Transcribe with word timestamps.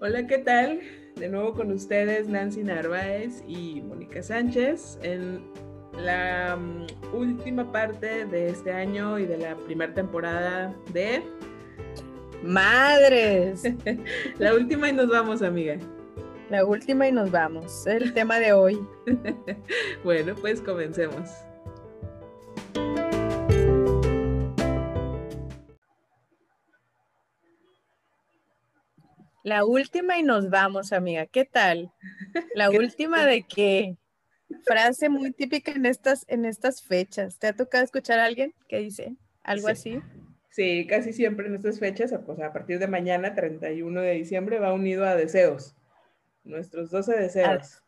Hola, 0.00 0.28
¿qué 0.28 0.38
tal? 0.38 0.80
De 1.16 1.28
nuevo 1.28 1.54
con 1.54 1.72
ustedes 1.72 2.28
Nancy 2.28 2.62
Narváez 2.62 3.42
y 3.48 3.80
Mónica 3.80 4.22
Sánchez 4.22 4.96
en 5.02 5.42
la 5.92 6.56
um, 6.56 6.86
última 7.12 7.72
parte 7.72 8.24
de 8.26 8.46
este 8.46 8.72
año 8.72 9.18
y 9.18 9.26
de 9.26 9.38
la 9.38 9.56
primera 9.56 9.92
temporada 9.92 10.72
de 10.92 11.20
Madres. 12.44 13.64
la 14.38 14.54
última 14.54 14.88
y 14.88 14.92
nos 14.92 15.08
vamos, 15.08 15.42
amiga. 15.42 15.76
La 16.48 16.64
última 16.64 17.08
y 17.08 17.12
nos 17.12 17.32
vamos. 17.32 17.84
El 17.88 18.14
tema 18.14 18.38
de 18.38 18.52
hoy. 18.52 18.78
bueno, 20.04 20.36
pues 20.40 20.60
comencemos. 20.60 21.28
La 29.48 29.64
última 29.64 30.18
y 30.18 30.22
nos 30.22 30.50
vamos, 30.50 30.92
amiga. 30.92 31.24
¿Qué 31.24 31.46
tal? 31.46 31.90
La 32.54 32.68
última 32.70 33.24
de 33.24 33.44
qué? 33.44 33.96
Frase 34.66 35.08
muy 35.08 35.32
típica 35.32 35.72
en 35.72 35.86
estas, 35.86 36.26
en 36.28 36.44
estas 36.44 36.82
fechas. 36.82 37.38
¿Te 37.38 37.46
ha 37.46 37.54
tocado 37.54 37.82
escuchar 37.82 38.18
a 38.18 38.26
alguien 38.26 38.52
que 38.68 38.76
dice 38.76 39.16
algo 39.42 39.68
así? 39.68 40.02
Sí, 40.50 40.86
casi 40.86 41.14
siempre 41.14 41.46
en 41.46 41.54
estas 41.54 41.78
fechas, 41.78 42.12
pues 42.26 42.38
a 42.40 42.52
partir 42.52 42.78
de 42.78 42.88
mañana, 42.88 43.34
31 43.34 44.02
de 44.02 44.12
diciembre, 44.12 44.58
va 44.58 44.74
unido 44.74 45.06
a 45.06 45.16
deseos. 45.16 45.74
Nuestros 46.44 46.90
12 46.90 47.16
deseos. 47.16 47.82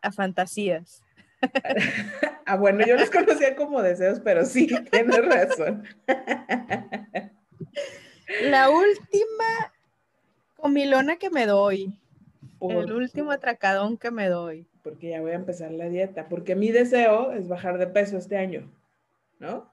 A, 0.00 0.10
fantasías. 0.10 1.02
ah, 2.46 2.56
bueno, 2.56 2.86
yo 2.86 2.96
los 2.96 3.10
conocía 3.10 3.54
como 3.56 3.82
deseos, 3.82 4.20
pero 4.20 4.46
sí, 4.46 4.68
tienes 4.90 5.22
razón. 5.26 5.84
La 8.40 8.70
última 8.70 9.74
comilona 10.58 11.16
que 11.16 11.30
me 11.30 11.46
doy. 11.46 11.98
el 12.60 12.92
último 12.92 13.30
atracadón 13.30 13.96
que 13.96 14.10
me 14.10 14.28
doy. 14.28 14.66
Porque 14.82 15.10
ya 15.10 15.20
voy 15.20 15.30
a 15.30 15.36
empezar 15.36 15.70
la 15.70 15.88
dieta. 15.88 16.28
Porque 16.28 16.54
mi 16.54 16.70
deseo 16.70 17.32
es 17.32 17.48
bajar 17.48 17.78
de 17.78 17.86
peso 17.86 18.18
este 18.18 18.36
año, 18.36 18.70
¿no? 19.38 19.72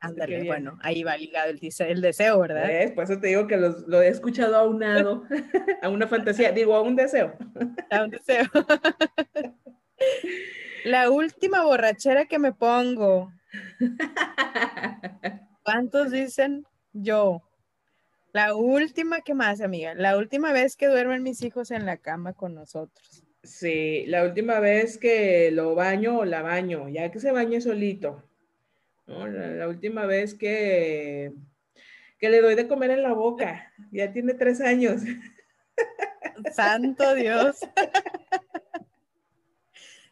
Ándale, 0.00 0.44
bueno, 0.44 0.78
ahí 0.82 1.02
va 1.02 1.16
ligado 1.16 1.50
el, 1.50 1.58
el 1.60 2.00
deseo, 2.00 2.38
¿verdad? 2.38 2.94
Por 2.94 3.04
eso 3.04 3.18
te 3.18 3.28
digo 3.28 3.48
que 3.48 3.56
lo 3.56 4.00
he 4.00 4.08
escuchado 4.08 4.56
aunado 4.56 5.24
a 5.82 5.88
una 5.88 6.06
fantasía, 6.06 6.52
digo, 6.52 6.76
a 6.76 6.82
un 6.82 6.94
deseo. 6.94 7.34
A 7.90 8.04
un 8.04 8.10
deseo. 8.10 8.44
La 10.84 11.10
última 11.10 11.64
borrachera 11.64 12.26
que 12.26 12.38
me 12.38 12.52
pongo. 12.52 13.32
¿Cuántos 15.64 16.12
dicen 16.12 16.64
yo? 16.92 17.42
La 18.38 18.54
última, 18.54 19.20
¿qué 19.22 19.34
más, 19.34 19.60
amiga? 19.60 19.94
La 19.96 20.16
última 20.16 20.52
vez 20.52 20.76
que 20.76 20.86
duermen 20.86 21.24
mis 21.24 21.42
hijos 21.42 21.72
en 21.72 21.84
la 21.84 21.96
cama 21.96 22.34
con 22.34 22.54
nosotros. 22.54 23.24
Sí, 23.42 24.06
la 24.06 24.22
última 24.22 24.60
vez 24.60 24.96
que 24.96 25.50
lo 25.50 25.74
baño 25.74 26.20
o 26.20 26.24
la 26.24 26.40
baño, 26.40 26.88
ya 26.88 27.10
que 27.10 27.18
se 27.18 27.32
bañe 27.32 27.60
solito. 27.60 28.22
La, 29.06 29.66
última 29.66 30.06
vez 30.06 30.34
que, 30.34 31.32
que 32.20 32.30
le 32.30 32.40
doy 32.40 32.54
de 32.54 32.68
comer 32.68 32.92
en 32.92 33.02
la 33.02 33.12
boca, 33.12 33.72
ya 33.90 34.12
tiene 34.12 34.34
tres 34.34 34.60
años. 34.60 35.02
Santo 36.54 37.16
Dios. 37.16 37.56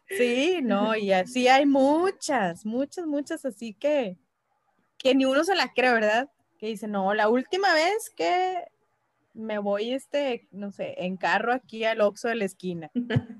Sí, 0.08 0.58
no, 0.64 0.96
y 0.96 1.12
así 1.12 1.46
hay 1.46 1.64
muchas, 1.64 2.66
muchas, 2.66 3.06
muchas, 3.06 3.44
así 3.44 3.72
que, 3.72 4.18
que 4.98 5.14
ni 5.14 5.26
uno 5.26 5.44
se 5.44 5.54
la 5.54 5.72
cree, 5.72 5.92
¿verdad? 5.92 6.28
Que 6.56 6.66
dice, 6.66 6.88
no, 6.88 7.14
la 7.14 7.28
última 7.28 7.72
vez 7.74 8.10
que 8.10 8.64
me 9.36 9.58
voy, 9.58 9.92
este, 9.92 10.48
no 10.50 10.72
sé, 10.72 10.94
en 10.98 11.16
carro 11.16 11.52
aquí 11.52 11.84
al 11.84 12.00
Oxxo 12.00 12.28
de 12.28 12.36
la 12.36 12.44
esquina. 12.44 12.90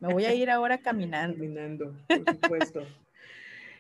Me 0.01 0.13
voy 0.13 0.25
a 0.27 0.35
ir 0.35 0.51
ahora 0.51 0.79
caminando. 0.79 1.37
Caminando, 1.37 1.97
por 2.07 2.35
supuesto. 2.35 2.87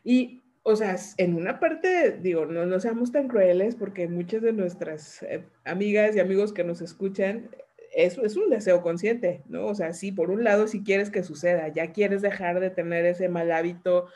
y, 0.04 0.42
o 0.62 0.74
sea, 0.76 0.96
en 1.18 1.34
una 1.34 1.60
parte, 1.60 2.18
digo, 2.20 2.46
no, 2.46 2.66
no 2.66 2.80
seamos 2.80 3.12
tan 3.12 3.28
crueles 3.28 3.76
porque 3.76 4.08
muchas 4.08 4.42
de 4.42 4.52
nuestras 4.52 5.22
eh, 5.22 5.44
amigas 5.64 6.16
y 6.16 6.20
amigos 6.20 6.52
que 6.52 6.64
nos 6.64 6.80
escuchan, 6.80 7.50
eso 7.94 8.24
es 8.24 8.36
un 8.36 8.50
deseo 8.50 8.82
consciente, 8.82 9.42
¿no? 9.46 9.66
O 9.66 9.74
sea, 9.74 9.92
sí, 9.92 10.10
por 10.10 10.30
un 10.30 10.42
lado, 10.42 10.66
si 10.66 10.82
quieres 10.82 11.10
que 11.10 11.22
suceda, 11.22 11.68
ya 11.68 11.92
quieres 11.92 12.22
dejar 12.22 12.60
de 12.60 12.70
tener 12.70 13.04
ese 13.06 13.28
mal 13.28 13.52
hábito 13.52 14.08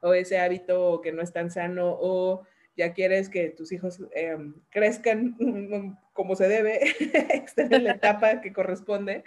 o 0.00 0.14
ese 0.14 0.38
hábito 0.38 1.00
que 1.02 1.12
no 1.12 1.22
es 1.22 1.32
tan 1.32 1.50
sano 1.50 1.96
o 2.00 2.46
ya 2.78 2.94
quieres 2.94 3.28
que 3.28 3.50
tus 3.50 3.72
hijos 3.72 4.00
em, 4.14 4.54
crezcan 4.70 5.36
como 6.14 6.36
se 6.36 6.48
debe, 6.48 6.80
estén 7.44 7.74
en 7.74 7.84
la 7.84 7.92
etapa 7.92 8.40
que 8.40 8.52
corresponde, 8.52 9.24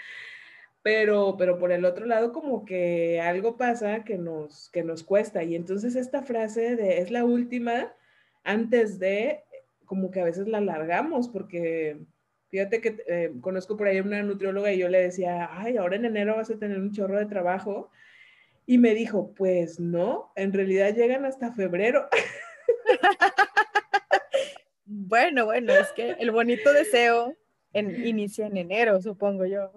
pero, 0.82 1.36
pero 1.38 1.60
por 1.60 1.72
el 1.72 1.86
otro 1.86 2.06
lado 2.06 2.32
como 2.32 2.66
que 2.66 3.22
algo 3.22 3.58
pasa 3.58 4.04
que 4.04 4.18
nos, 4.18 4.70
que 4.70 4.84
nos 4.84 5.04
cuesta 5.04 5.44
y 5.44 5.56
entonces 5.56 5.96
esta 5.96 6.24
frase 6.24 6.76
de 6.76 7.00
es 7.00 7.12
la 7.12 7.26
última 7.26 7.94
antes 8.44 8.98
de, 8.98 9.44
como 9.86 10.10
que 10.10 10.22
a 10.22 10.26
veces 10.26 10.48
la 10.48 10.60
alargamos 10.60 11.28
porque 11.28 12.00
fíjate 12.52 12.82
que 12.82 13.04
eh, 13.08 13.34
conozco 13.42 13.76
por 13.78 13.88
ahí 13.88 14.00
una 14.00 14.24
nutrióloga 14.24 14.72
y 14.72 14.80
yo 14.80 14.90
le 14.90 15.02
decía, 15.02 15.50
ay, 15.52 15.78
ahora 15.78 15.98
en 15.98 16.06
enero 16.06 16.38
vas 16.38 16.50
a 16.50 16.58
tener 16.58 16.80
un 16.80 16.92
chorro 16.92 17.18
de 17.18 17.26
trabajo. 17.26 17.90
Y 18.68 18.78
me 18.78 18.94
dijo, 18.94 19.34
pues 19.34 19.80
no, 19.80 20.32
en 20.36 20.54
realidad 20.54 20.94
llegan 20.94 21.26
hasta 21.26 21.54
febrero. 21.54 22.08
bueno, 24.86 25.46
bueno, 25.46 25.74
es 25.74 25.92
que 25.94 26.12
el 26.20 26.32
bonito 26.32 26.74
deseo 26.74 27.36
inicia 27.74 28.48
en 28.48 28.58
enero, 28.58 29.02
supongo 29.02 29.46
yo. 29.46 29.72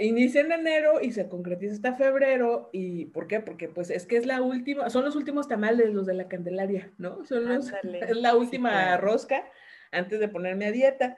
Inicia 0.00 0.42
en 0.42 0.52
enero 0.52 1.00
y 1.00 1.12
se 1.12 1.28
concretiza 1.28 1.74
hasta 1.74 1.94
febrero. 1.94 2.70
¿Y 2.72 3.06
por 3.06 3.26
qué? 3.26 3.40
Porque 3.40 3.68
pues 3.68 3.90
es 3.90 4.06
que 4.06 4.16
es 4.16 4.26
la 4.26 4.42
última, 4.42 4.90
son 4.90 5.04
los 5.04 5.16
últimos 5.16 5.48
tamales 5.48 5.92
los 5.92 6.06
de 6.06 6.14
la 6.14 6.28
Candelaria, 6.28 6.92
¿no? 6.98 7.24
Son 7.24 7.48
los, 7.48 7.72
es 7.82 8.16
la 8.16 8.36
última 8.36 8.96
rosca 8.96 9.44
antes 9.90 10.20
de 10.20 10.28
ponerme 10.28 10.66
a 10.66 10.72
dieta. 10.72 11.16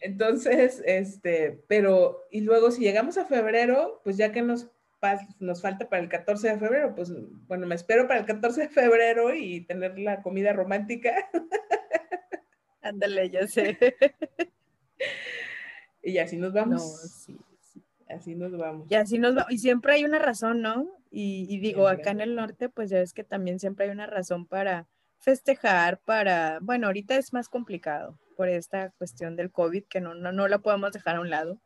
Entonces, 0.00 0.82
este, 0.86 1.62
pero, 1.68 2.26
y 2.30 2.40
luego 2.40 2.70
si 2.70 2.82
llegamos 2.82 3.18
a 3.18 3.26
febrero, 3.26 4.00
pues 4.04 4.16
ya 4.16 4.32
que 4.32 4.42
nos 4.42 4.70
nos 5.38 5.62
falta 5.62 5.88
para 5.88 6.02
el 6.02 6.08
14 6.08 6.48
de 6.48 6.58
febrero, 6.58 6.94
pues 6.94 7.12
bueno, 7.46 7.66
me 7.66 7.74
espero 7.74 8.06
para 8.06 8.20
el 8.20 8.26
14 8.26 8.62
de 8.62 8.68
febrero 8.68 9.34
y 9.34 9.62
tener 9.62 9.98
la 9.98 10.22
comida 10.22 10.52
romántica. 10.52 11.14
Ándale, 12.82 13.30
ya 13.30 13.46
sé. 13.46 13.78
Y 16.06 16.18
así 16.18 16.36
nos 16.36 16.52
vamos. 16.52 17.26
Así 18.08 18.34
nos 18.34 18.56
vamos. 18.56 18.86
Y 18.90 18.94
así 18.94 19.18
nos 19.18 19.34
vamos. 19.34 19.50
Y 19.50 19.58
siempre 19.58 19.94
hay 19.94 20.04
una 20.04 20.18
razón, 20.18 20.60
¿no? 20.60 20.86
Y, 21.10 21.58
digo, 21.60 21.88
acá 21.88 22.10
en 22.10 22.20
el 22.20 22.34
norte, 22.34 22.68
pues 22.68 22.90
ya 22.90 22.98
ves 22.98 23.14
que 23.14 23.24
también 23.24 23.58
siempre 23.58 23.86
hay 23.86 23.92
una 23.92 24.06
razón 24.06 24.46
para 24.46 24.86
festejar, 25.18 26.00
para, 26.00 26.58
bueno, 26.60 26.88
ahorita 26.88 27.16
es 27.16 27.32
más 27.32 27.48
complicado 27.48 28.18
por 28.36 28.48
esta 28.48 28.90
cuestión 28.98 29.36
del 29.36 29.50
COVID, 29.50 29.84
que 29.84 30.00
no, 30.00 30.14
no, 30.14 30.32
no 30.32 30.48
la 30.48 30.58
podemos 30.58 30.92
dejar 30.92 31.16
a 31.16 31.20
un 31.20 31.30
lado 31.30 31.58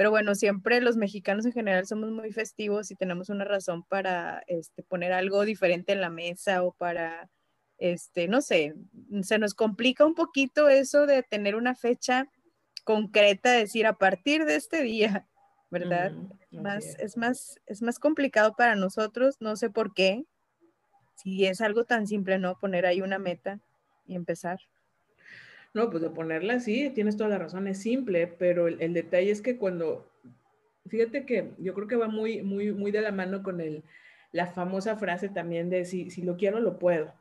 pero 0.00 0.10
bueno, 0.10 0.34
siempre 0.34 0.80
los 0.80 0.96
mexicanos 0.96 1.44
en 1.44 1.52
general 1.52 1.86
somos 1.86 2.10
muy 2.10 2.32
festivos 2.32 2.90
y 2.90 2.96
tenemos 2.96 3.28
una 3.28 3.44
razón 3.44 3.82
para 3.82 4.42
este, 4.46 4.82
poner 4.82 5.12
algo 5.12 5.44
diferente 5.44 5.92
en 5.92 6.00
la 6.00 6.08
mesa 6.08 6.62
o 6.62 6.72
para, 6.72 7.28
este, 7.76 8.26
no 8.26 8.40
sé, 8.40 8.72
se 9.20 9.38
nos 9.38 9.52
complica 9.52 10.06
un 10.06 10.14
poquito 10.14 10.70
eso 10.70 11.04
de 11.04 11.22
tener 11.22 11.54
una 11.54 11.74
fecha 11.74 12.30
concreta, 12.82 13.52
decir 13.52 13.86
a 13.86 13.98
partir 13.98 14.46
de 14.46 14.56
este 14.56 14.82
día, 14.82 15.28
¿verdad? 15.70 16.12
más, 16.50 16.98
es. 16.98 17.18
más, 17.18 17.60
es 17.66 17.82
más 17.82 17.98
complicado 17.98 18.54
para 18.56 18.76
nosotros, 18.76 19.36
no 19.38 19.54
sé 19.54 19.68
por 19.68 19.92
qué, 19.92 20.24
si 21.14 21.44
es 21.44 21.60
algo 21.60 21.84
tan 21.84 22.06
simple, 22.06 22.38
¿no? 22.38 22.58
Poner 22.58 22.86
ahí 22.86 23.02
una 23.02 23.18
meta 23.18 23.60
y 24.06 24.14
empezar. 24.14 24.60
No, 25.72 25.88
pues 25.90 26.02
de 26.02 26.10
ponerla 26.10 26.54
así, 26.54 26.90
tienes 26.90 27.16
toda 27.16 27.30
la 27.30 27.38
razón, 27.38 27.68
es 27.68 27.78
simple, 27.80 28.26
pero 28.26 28.66
el, 28.66 28.92
detalle 28.92 29.30
es 29.30 29.40
que 29.40 29.56
cuando, 29.56 30.10
fíjate 30.88 31.24
que 31.24 31.50
yo 31.58 31.74
creo 31.74 31.86
que 31.86 31.96
va 31.96 32.08
muy, 32.08 32.42
muy, 32.42 32.72
muy 32.72 32.90
de 32.90 33.00
la 33.00 33.12
mano 33.12 33.42
con 33.44 33.60
el, 33.60 33.84
la 34.32 34.48
famosa 34.48 34.96
frase 34.96 35.28
también 35.28 35.70
de 35.70 35.84
si, 35.84 36.10
si 36.10 36.22
lo 36.22 36.36
quiero, 36.36 36.58
lo 36.60 36.78
puedo. 36.78 37.14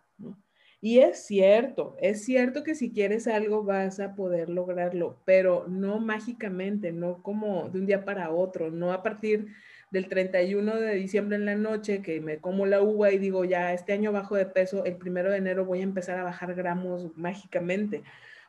Y 0.81 0.99
es 0.99 1.25
cierto, 1.25 1.97
es 1.99 2.23
cierto 2.23 2.63
que 2.63 2.73
si 2.73 2.91
quieres 2.91 3.27
algo 3.27 3.63
vas 3.63 3.99
a 3.99 4.15
poder 4.15 4.49
lograrlo, 4.49 5.17
pero 5.25 5.65
no 5.67 5.99
mágicamente, 5.99 6.93
no 6.93 7.21
como 7.21 7.69
de 7.69 7.79
un 7.79 7.85
día 7.85 8.05
para 8.05 8.31
otro, 8.31 8.71
no 8.71 8.93
a 8.93 9.03
partir 9.03 9.47
del 9.91 10.07
31 10.07 10.77
de 10.77 10.95
diciembre 10.95 11.35
en 11.35 11.45
la 11.45 11.55
noche 11.55 12.01
que 12.01 12.21
me 12.21 12.37
como 12.37 12.65
la 12.65 12.81
uva 12.81 13.11
y 13.11 13.17
digo, 13.17 13.43
ya, 13.43 13.73
este 13.73 13.93
año 13.93 14.11
bajo 14.11 14.35
de 14.35 14.45
peso, 14.45 14.85
el 14.85 14.95
primero 14.95 15.31
de 15.31 15.37
enero 15.37 15.65
voy 15.65 15.79
a 15.81 15.83
empezar 15.83 16.17
a 16.17 16.23
bajar 16.23 16.55
gramos 16.55 17.15
mágicamente. 17.17 18.03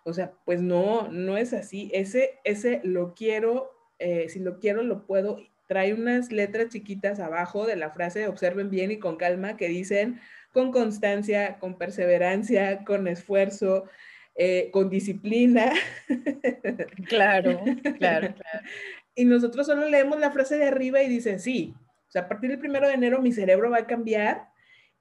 O 0.05 0.13
sea, 0.13 0.33
pues 0.45 0.61
no, 0.61 1.09
no 1.09 1.37
es 1.37 1.53
así. 1.53 1.91
Ese, 1.93 2.39
ese 2.45 2.81
lo 2.85 3.15
quiero, 3.15 3.71
eh, 3.99 4.29
si 4.29 4.39
lo 4.39 4.59
quiero, 4.59 4.83
lo 4.83 5.07
puedo. 5.07 5.39
Trae 5.67 5.95
unas 5.95 6.33
letras 6.33 6.69
chiquitas 6.71 7.21
abajo 7.21 7.67
de 7.67 7.77
la 7.77 7.91
frase, 7.91 8.27
observen 8.27 8.71
bien 8.71 8.91
y 8.91 8.99
con 8.99 9.17
calma, 9.17 9.57
que 9.57 9.69
dicen 9.69 10.21
con 10.53 10.73
constancia, 10.73 11.59
con 11.59 11.79
perseverancia, 11.79 12.85
con 12.85 13.07
esfuerzo, 13.07 13.85
eh, 14.35 14.71
con 14.73 14.91
disciplina. 14.91 15.73
Claro, 17.09 17.61
claro, 17.99 18.35
claro. 18.35 18.67
y 19.15 19.25
nosotros 19.25 19.67
solo 19.67 19.89
leemos 19.89 20.19
la 20.21 20.31
frase 20.31 20.57
de 20.57 20.65
arriba 20.65 21.03
y 21.03 21.09
dice, 21.09 21.39
sí, 21.39 21.75
o 22.09 22.11
sea, 22.11 22.23
a 22.23 22.29
partir 22.29 22.51
del 22.51 22.59
primero 22.59 22.87
de 22.89 22.95
enero 22.95 23.21
mi 23.21 23.33
cerebro 23.33 23.71
va 23.71 23.79
a 23.79 23.87
cambiar 23.87 24.50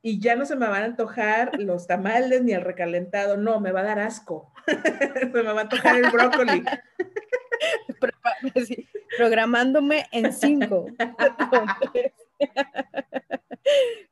y 0.01 0.19
ya 0.19 0.35
no 0.35 0.45
se 0.45 0.55
me 0.55 0.67
van 0.67 0.83
a 0.83 0.85
antojar 0.85 1.59
los 1.59 1.87
tamales 1.87 2.43
ni 2.43 2.53
el 2.53 2.61
recalentado, 2.61 3.37
no, 3.37 3.59
me 3.59 3.71
va 3.71 3.81
a 3.81 3.83
dar 3.83 3.99
asco, 3.99 4.53
se 4.65 5.27
me 5.27 5.43
va 5.43 5.59
a 5.59 5.63
antojar 5.63 5.97
el 5.97 6.11
brócoli. 6.11 6.63
programándome 9.17 10.05
en 10.11 10.33
cinco. 10.33 10.87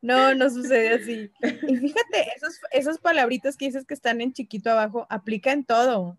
No, 0.02 0.36
no 0.36 0.50
sucede 0.50 0.90
así. 0.90 1.32
Y 1.68 1.78
fíjate, 1.78 2.28
esos, 2.36 2.60
esos 2.72 3.00
palabritas 3.00 3.58
que 3.58 3.66
dices 3.66 3.86
que 3.86 3.96
están 3.96 4.22
en 4.22 4.32
chiquito 4.32 4.70
abajo, 4.70 5.08
aplica 5.10 5.52
en 5.52 5.66
todo. 5.66 6.18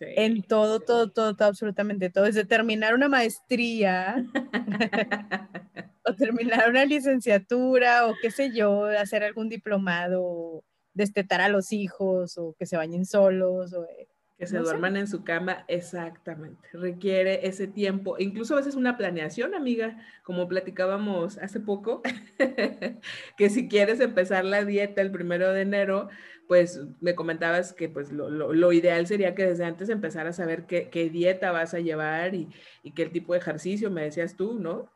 En 0.00 0.42
todo, 0.42 0.80
todo, 0.80 1.10
todo, 1.10 1.36
todo, 1.36 1.48
absolutamente 1.48 2.10
todo. 2.10 2.24
Desde 2.24 2.44
terminar 2.44 2.94
una 2.94 3.08
maestría 3.08 4.24
o 6.04 6.14
terminar 6.14 6.68
una 6.70 6.84
licenciatura 6.84 8.06
o 8.06 8.14
qué 8.20 8.30
sé 8.30 8.54
yo, 8.54 8.84
hacer 8.86 9.24
algún 9.24 9.48
diplomado, 9.48 10.64
destetar 10.94 11.40
a 11.40 11.48
los 11.48 11.72
hijos 11.72 12.38
o 12.38 12.54
que 12.58 12.66
se 12.66 12.76
bañen 12.76 13.04
solos 13.06 13.72
o 13.72 13.84
eh, 13.84 14.08
que 14.38 14.46
se 14.46 14.58
duerman 14.58 14.96
en 14.96 15.06
su 15.06 15.24
cama, 15.24 15.64
exactamente. 15.66 16.68
Requiere 16.72 17.46
ese 17.46 17.66
tiempo, 17.66 18.16
incluso 18.18 18.54
a 18.54 18.58
veces 18.58 18.74
una 18.74 18.98
planeación, 18.98 19.54
amiga, 19.54 19.96
como 20.22 20.46
platicábamos 20.46 21.38
hace 21.38 21.58
poco, 21.58 22.02
que 23.38 23.50
si 23.50 23.68
quieres 23.68 24.00
empezar 24.00 24.44
la 24.44 24.64
dieta 24.64 25.00
el 25.00 25.10
primero 25.10 25.52
de 25.52 25.62
enero, 25.62 26.08
pues 26.48 26.80
me 27.00 27.14
comentabas 27.14 27.72
que 27.72 27.88
pues 27.88 28.12
lo, 28.12 28.72
ideal 28.72 29.06
sería 29.06 29.34
que 29.34 29.46
desde 29.46 29.64
antes 29.64 29.88
empezar 29.88 30.26
a 30.26 30.32
saber 30.32 30.66
qué, 30.66 31.10
dieta 31.10 31.50
vas 31.50 31.72
a 31.72 31.80
llevar 31.80 32.34
y, 32.34 32.48
y 32.82 32.92
qué 32.92 33.06
tipo 33.06 33.32
de 33.32 33.38
ejercicio, 33.38 33.90
me 33.90 34.02
decías 34.02 34.36
tú, 34.36 34.58
¿no? 34.60 34.92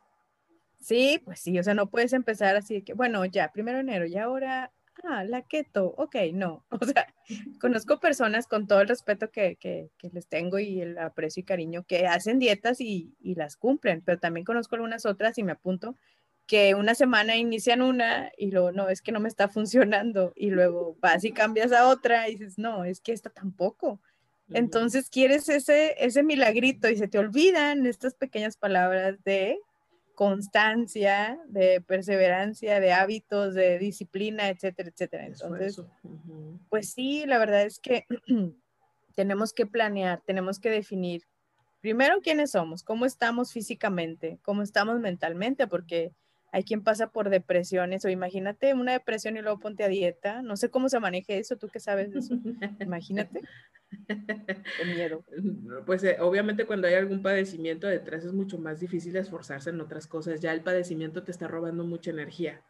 Sí, 0.80 1.20
pues 1.24 1.40
sí, 1.40 1.58
o 1.58 1.62
sea, 1.62 1.74
no 1.74 1.90
puedes 1.90 2.12
empezar 2.12 2.56
así 2.56 2.82
que, 2.82 2.94
bueno, 2.94 3.24
ya, 3.24 3.52
primero 3.52 3.78
de 3.78 3.82
enero, 3.82 4.06
y 4.06 4.16
ahora 4.16 4.72
ah, 5.04 5.24
la 5.24 5.42
keto, 5.42 5.94
ok, 5.96 6.16
no. 6.32 6.64
O 6.80 6.84
sea, 6.84 7.06
conozco 7.60 8.00
personas 8.00 8.46
con 8.46 8.66
todo 8.66 8.80
el 8.80 8.88
respeto 8.88 9.30
que, 9.30 9.56
que, 9.56 9.90
que, 9.98 10.10
les 10.10 10.26
tengo 10.28 10.58
y 10.58 10.80
el 10.80 10.98
aprecio 10.98 11.40
y 11.40 11.44
cariño 11.44 11.84
que 11.84 12.06
hacen 12.06 12.38
dietas 12.38 12.80
y, 12.80 13.14
y, 13.20 13.34
las 13.34 13.56
cumplen, 13.56 14.02
pero 14.02 14.18
también 14.18 14.44
conozco 14.44 14.74
algunas 14.74 15.06
otras 15.06 15.38
y 15.38 15.42
me 15.42 15.52
apunto 15.52 15.96
que 16.46 16.74
una 16.74 16.96
semana 16.96 17.36
inician 17.36 17.80
una 17.80 18.32
y 18.36 18.50
luego, 18.50 18.72
no, 18.72 18.88
es 18.88 19.02
que 19.02 19.12
no 19.12 19.20
me 19.20 19.28
está 19.28 19.48
funcionando 19.48 20.32
y 20.34 20.50
luego 20.50 20.96
vas 21.00 21.22
y 21.24 21.30
cambias 21.30 21.70
a 21.70 21.86
otra 21.86 22.28
y 22.28 22.32
dices, 22.32 22.58
no, 22.58 22.84
es 22.84 23.00
que 23.00 23.12
esta 23.12 23.30
tampoco. 23.30 24.00
Entonces 24.52 25.10
quieres 25.10 25.48
ese, 25.48 25.94
ese 26.04 26.24
milagrito 26.24 26.88
y 26.88 26.96
se 26.96 27.06
te 27.06 27.18
olvidan 27.18 27.86
estas 27.86 28.14
pequeñas 28.14 28.56
palabras 28.56 29.22
de 29.22 29.60
constancia, 30.20 31.40
de 31.48 31.80
perseverancia, 31.80 32.78
de 32.78 32.92
hábitos, 32.92 33.54
de 33.54 33.78
disciplina, 33.78 34.50
etcétera, 34.50 34.90
etcétera. 34.90 35.24
Entonces, 35.24 35.80
pues 36.68 36.90
sí, 36.92 37.24
la 37.24 37.38
verdad 37.38 37.62
es 37.62 37.78
que 37.78 38.04
tenemos 39.14 39.54
que 39.54 39.64
planear, 39.64 40.20
tenemos 40.26 40.60
que 40.60 40.68
definir 40.68 41.22
primero 41.80 42.20
quiénes 42.20 42.50
somos, 42.50 42.82
cómo 42.82 43.06
estamos 43.06 43.50
físicamente, 43.50 44.38
cómo 44.42 44.60
estamos 44.60 45.00
mentalmente, 45.00 45.66
porque 45.66 46.12
hay 46.52 46.64
quien 46.64 46.84
pasa 46.84 47.06
por 47.06 47.30
depresiones 47.30 48.04
o 48.04 48.10
imagínate 48.10 48.74
una 48.74 48.92
depresión 48.92 49.38
y 49.38 49.40
luego 49.40 49.58
ponte 49.58 49.84
a 49.84 49.88
dieta. 49.88 50.42
No 50.42 50.58
sé 50.58 50.68
cómo 50.68 50.90
se 50.90 51.00
maneje 51.00 51.38
eso, 51.38 51.56
tú 51.56 51.68
qué 51.68 51.80
sabes 51.80 52.12
de 52.12 52.18
eso. 52.18 52.34
Imagínate. 52.78 53.40
Qué 54.06 54.84
miedo. 54.84 55.24
Pues 55.86 56.04
eh, 56.04 56.16
obviamente 56.20 56.66
cuando 56.66 56.86
hay 56.86 56.94
algún 56.94 57.22
padecimiento 57.22 57.86
detrás 57.86 58.24
es 58.24 58.32
mucho 58.32 58.58
más 58.58 58.80
difícil 58.80 59.16
esforzarse 59.16 59.70
en 59.70 59.80
otras 59.80 60.06
cosas. 60.06 60.40
Ya 60.40 60.52
el 60.52 60.62
padecimiento 60.62 61.22
te 61.22 61.30
está 61.30 61.48
robando 61.48 61.84
mucha 61.84 62.10
energía. 62.10 62.62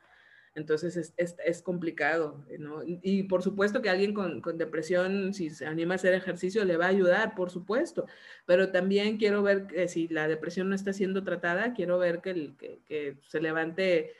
Entonces 0.55 0.96
es, 0.96 1.14
es, 1.17 1.37
es 1.44 1.62
complicado, 1.62 2.44
¿no? 2.58 2.82
Y 2.84 3.22
por 3.25 3.43
supuesto 3.43 3.82
que 3.82 3.88
alguien 3.88 4.12
con, 4.14 4.40
con, 4.40 4.58
depresión, 4.58 5.32
si 5.32 5.50
se 5.50 5.67
anima 5.67 5.94
a 5.94 5.96
hacer 5.96 6.12
ejercicio, 6.12 6.64
le 6.64 6.76
va 6.76 6.87
a 6.87 6.88
ayudar, 6.88 7.34
por 7.37 7.50
supuesto. 7.50 8.06
Pero 8.46 8.73
también 8.73 9.16
quiero 9.16 9.43
ver 9.43 9.69
que 9.69 9.87
si 9.87 10.08
la 10.08 10.26
depresión 10.26 10.69
no 10.69 10.75
está 10.75 10.93
siendo 10.93 11.23
tratada, 11.23 11.73
quiero 11.73 11.99
ver 11.99 12.20
que, 12.20 12.55
que, 12.58 12.81
que 12.87 13.16
se 13.28 13.40
levante 13.40 14.12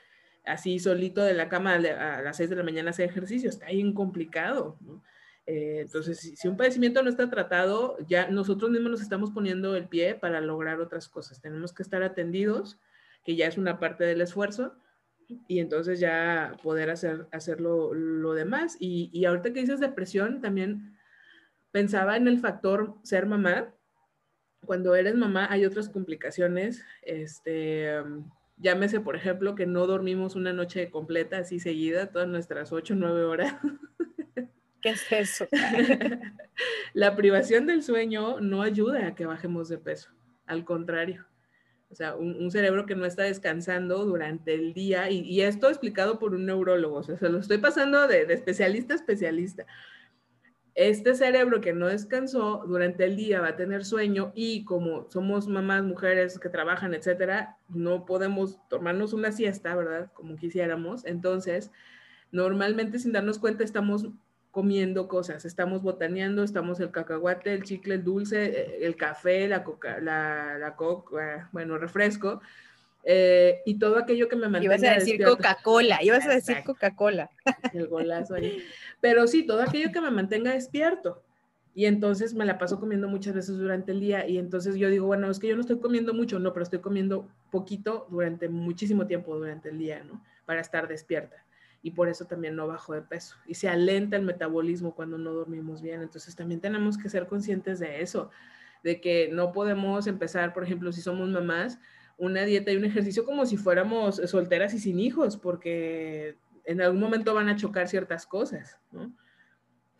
así 0.45 0.79
solito 0.79 1.21
de 1.21 1.33
la 1.33 1.49
cama 1.49 1.75
a 1.75 2.21
las 2.21 2.37
6 2.37 2.49
de 2.49 2.55
la 2.55 2.63
mañana 2.63 2.89
a 2.89 2.91
hacer 2.91 3.09
ejercicio. 3.09 3.49
Está 3.49 3.67
bien 3.67 3.93
complicado, 3.93 4.77
¿no? 4.81 5.03
Eh, 5.45 5.79
entonces, 5.81 6.19
si, 6.19 6.47
un 6.47 6.57
padecimiento 6.57 7.01
no 7.03 7.09
está 7.09 7.29
tratado, 7.29 7.97
ya 8.07 8.29
nosotros 8.29 8.71
mismos 8.71 8.91
nos 8.91 9.01
estamos 9.01 9.31
poniendo 9.31 9.75
el 9.75 9.87
pie 9.87 10.15
para 10.15 10.41
lograr 10.41 10.79
otras 10.79 11.09
cosas. 11.09 11.41
Tenemos 11.41 11.73
que 11.73 11.83
estar 11.83 12.03
atendidos, 12.03 12.79
que 13.23 13.35
ya 13.35 13.47
es 13.47 13.57
una 13.57 13.79
parte 13.79 14.03
del 14.03 14.21
esfuerzo, 14.21 14.75
y 15.47 15.59
entonces 15.59 15.99
ya 15.99 16.57
poder 16.61 16.89
hacer, 16.89 17.27
hacerlo 17.31 17.93
lo 17.93 18.33
demás. 18.33 18.77
Y, 18.79 19.09
y 19.13 19.25
ahorita 19.25 19.53
que 19.53 19.61
dices 19.61 19.79
depresión, 19.79 20.41
también 20.41 20.97
pensaba 21.71 22.17
en 22.17 22.27
el 22.27 22.39
factor 22.39 22.95
ser 23.03 23.25
mamá. 23.25 23.73
Cuando 24.65 24.93
eres 24.95 25.15
mamá 25.15 25.47
hay 25.49 25.65
otras 25.65 25.89
complicaciones, 25.89 26.83
este, 27.01 27.95
llámese 28.57 28.99
por 28.99 29.15
ejemplo 29.15 29.55
que 29.55 29.65
no 29.65 29.87
dormimos 29.87 30.35
una 30.35 30.53
noche 30.53 30.91
completa 30.91 31.39
así 31.39 31.59
seguida, 31.59 32.11
todas 32.11 32.27
nuestras 32.27 32.71
8 32.71 32.93
o 32.93 32.97
9 32.97 33.23
horas. 33.23 33.55
¿Qué 34.81 34.89
es 34.89 35.11
eso? 35.11 35.47
la 36.93 37.15
privación 37.15 37.67
del 37.67 37.83
sueño 37.83 38.39
no 38.39 38.61
ayuda 38.61 39.07
a 39.07 39.15
que 39.15 39.25
bajemos 39.25 39.69
de 39.69 39.77
peso, 39.77 40.09
al 40.45 40.65
contrario. 40.65 41.25
O 41.91 41.95
sea, 41.95 42.15
un, 42.15 42.49
cerebro 42.51 42.85
que 42.85 42.95
no 42.95 43.05
está 43.05 43.23
descansando 43.23 44.05
durante 44.05 44.53
el 44.53 44.73
día, 44.73 45.09
y, 45.11 45.41
esto 45.41 45.67
explicado 45.69 46.19
por 46.19 46.33
un 46.33 46.45
neurólogo, 46.45 46.95
o 46.97 47.03
sea, 47.03 47.17
se 47.17 47.27
lo 47.27 47.39
estoy 47.39 47.57
pasando 47.57 48.07
de, 48.07 48.25
de 48.25 48.33
especialista 48.33 48.93
a 48.93 48.97
especialista. 48.97 49.65
Este 50.73 51.15
cerebro 51.15 51.59
que 51.59 51.73
no 51.73 51.87
descansó 51.87 52.63
durante 52.65 53.03
el 53.03 53.17
día 53.17 53.41
va 53.41 53.49
a 53.49 53.55
tener 53.57 53.83
sueño 53.83 54.31
y 54.33 54.63
como 54.63 55.11
somos 55.11 55.49
mamás, 55.49 55.83
mujeres 55.83 56.39
que 56.39 56.47
trabajan, 56.47 56.93
etcétera, 56.93 57.57
no 57.67 58.05
podemos 58.05 58.57
tomarnos 58.69 59.11
una 59.11 59.33
siesta, 59.33 59.75
¿verdad? 59.75 60.09
Como 60.13 60.37
quisiéramos. 60.37 61.05
Entonces, 61.05 61.71
normalmente 62.31 62.99
sin 62.99 63.11
darnos 63.11 63.37
cuenta 63.37 63.65
estamos 63.65 64.07
comiendo 64.51 65.07
cosas, 65.07 65.45
estamos 65.45 65.81
botaneando, 65.81 66.43
estamos 66.43 66.79
el 66.81 66.91
cacahuate, 66.91 67.53
el 67.53 67.63
chicle, 67.63 67.95
el 67.95 68.03
dulce, 68.03 68.45
eh, 68.45 68.77
el 68.81 68.97
café, 68.97 69.47
la 69.47 69.63
coca, 69.63 69.99
la, 69.99 70.57
la 70.59 70.75
coca, 70.75 71.49
bueno, 71.53 71.77
refresco, 71.77 72.41
eh, 73.03 73.61
y 73.65 73.79
todo 73.79 73.97
aquello 73.97 74.27
que 74.27 74.35
me 74.35 74.47
mantenga 74.49 74.75
Ibas 74.75 74.83
a 74.83 74.99
decir 74.99 75.23
Coca-Cola, 75.23 76.03
ibas 76.03 76.25
a 76.27 76.35
decir 76.35 76.57
Coca-Cola. 76.63 77.31
El 77.73 77.87
golazo 77.87 78.35
ahí. 78.35 78.61
Pero 78.99 79.25
sí, 79.25 79.43
todo 79.43 79.61
aquello 79.61 79.91
que 79.91 80.01
me 80.01 80.11
mantenga 80.11 80.51
despierto. 80.51 81.23
Y 81.73 81.85
entonces 81.85 82.33
me 82.33 82.45
la 82.45 82.57
paso 82.57 82.79
comiendo 82.79 83.07
muchas 83.07 83.33
veces 83.33 83.57
durante 83.57 83.93
el 83.93 84.01
día 84.01 84.27
y 84.27 84.37
entonces 84.37 84.75
yo 84.75 84.89
digo, 84.89 85.07
bueno, 85.07 85.31
es 85.31 85.39
que 85.39 85.47
yo 85.47 85.55
no 85.55 85.61
estoy 85.61 85.79
comiendo 85.79 86.13
mucho, 86.13 86.37
no, 86.37 86.51
pero 86.51 86.63
estoy 86.63 86.79
comiendo 86.79 87.29
poquito 87.49 88.07
durante 88.11 88.49
muchísimo 88.49 89.07
tiempo 89.07 89.37
durante 89.37 89.69
el 89.69 89.77
día, 89.77 90.03
¿no? 90.03 90.21
Para 90.45 90.59
estar 90.59 90.89
despierta 90.89 91.45
y 91.83 91.91
por 91.91 92.09
eso 92.09 92.25
también 92.25 92.55
no 92.55 92.67
bajo 92.67 92.93
de 92.93 93.01
peso. 93.01 93.37
Y 93.47 93.55
se 93.55 93.67
alenta 93.67 94.15
el 94.15 94.23
metabolismo 94.23 94.93
cuando 94.93 95.17
no 95.17 95.33
dormimos 95.33 95.81
bien. 95.81 96.01
Entonces 96.01 96.35
también 96.35 96.61
tenemos 96.61 96.97
que 96.97 97.09
ser 97.09 97.27
conscientes 97.27 97.79
de 97.79 98.01
eso, 98.01 98.29
de 98.83 99.01
que 99.01 99.29
no 99.31 99.51
podemos 99.51 100.07
empezar, 100.07 100.53
por 100.53 100.63
ejemplo, 100.63 100.91
si 100.91 101.01
somos 101.01 101.29
mamás, 101.29 101.79
una 102.17 102.43
dieta 102.43 102.71
y 102.71 102.77
un 102.77 102.85
ejercicio 102.85 103.25
como 103.25 103.45
si 103.45 103.57
fuéramos 103.57 104.17
solteras 104.25 104.73
y 104.75 104.79
sin 104.79 104.99
hijos, 104.99 105.37
porque 105.37 106.37
en 106.65 106.81
algún 106.81 106.99
momento 106.99 107.33
van 107.33 107.49
a 107.49 107.55
chocar 107.55 107.87
ciertas 107.87 108.27
cosas, 108.27 108.77
¿no? 108.91 109.11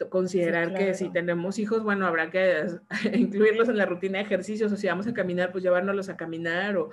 Considerar 0.10 0.74
que 0.74 0.96
si 0.96 1.10
tenemos 1.10 1.60
hijos, 1.60 1.84
bueno, 1.84 2.08
habrá 2.08 2.32
que 2.32 2.66
incluirlos 3.14 3.70
en 3.70 3.78
la 3.78 3.86
rutina 3.86 4.18
de 4.18 4.24
ejercicios, 4.24 4.72
o 4.72 4.76
si 4.76 4.88
vamos 4.88 5.08
a 5.08 5.14
caminar, 5.14 5.52
pues 5.52 5.64
llevárnoslos 5.64 6.10
a 6.10 6.18
caminar, 6.18 6.78
o 6.78 6.90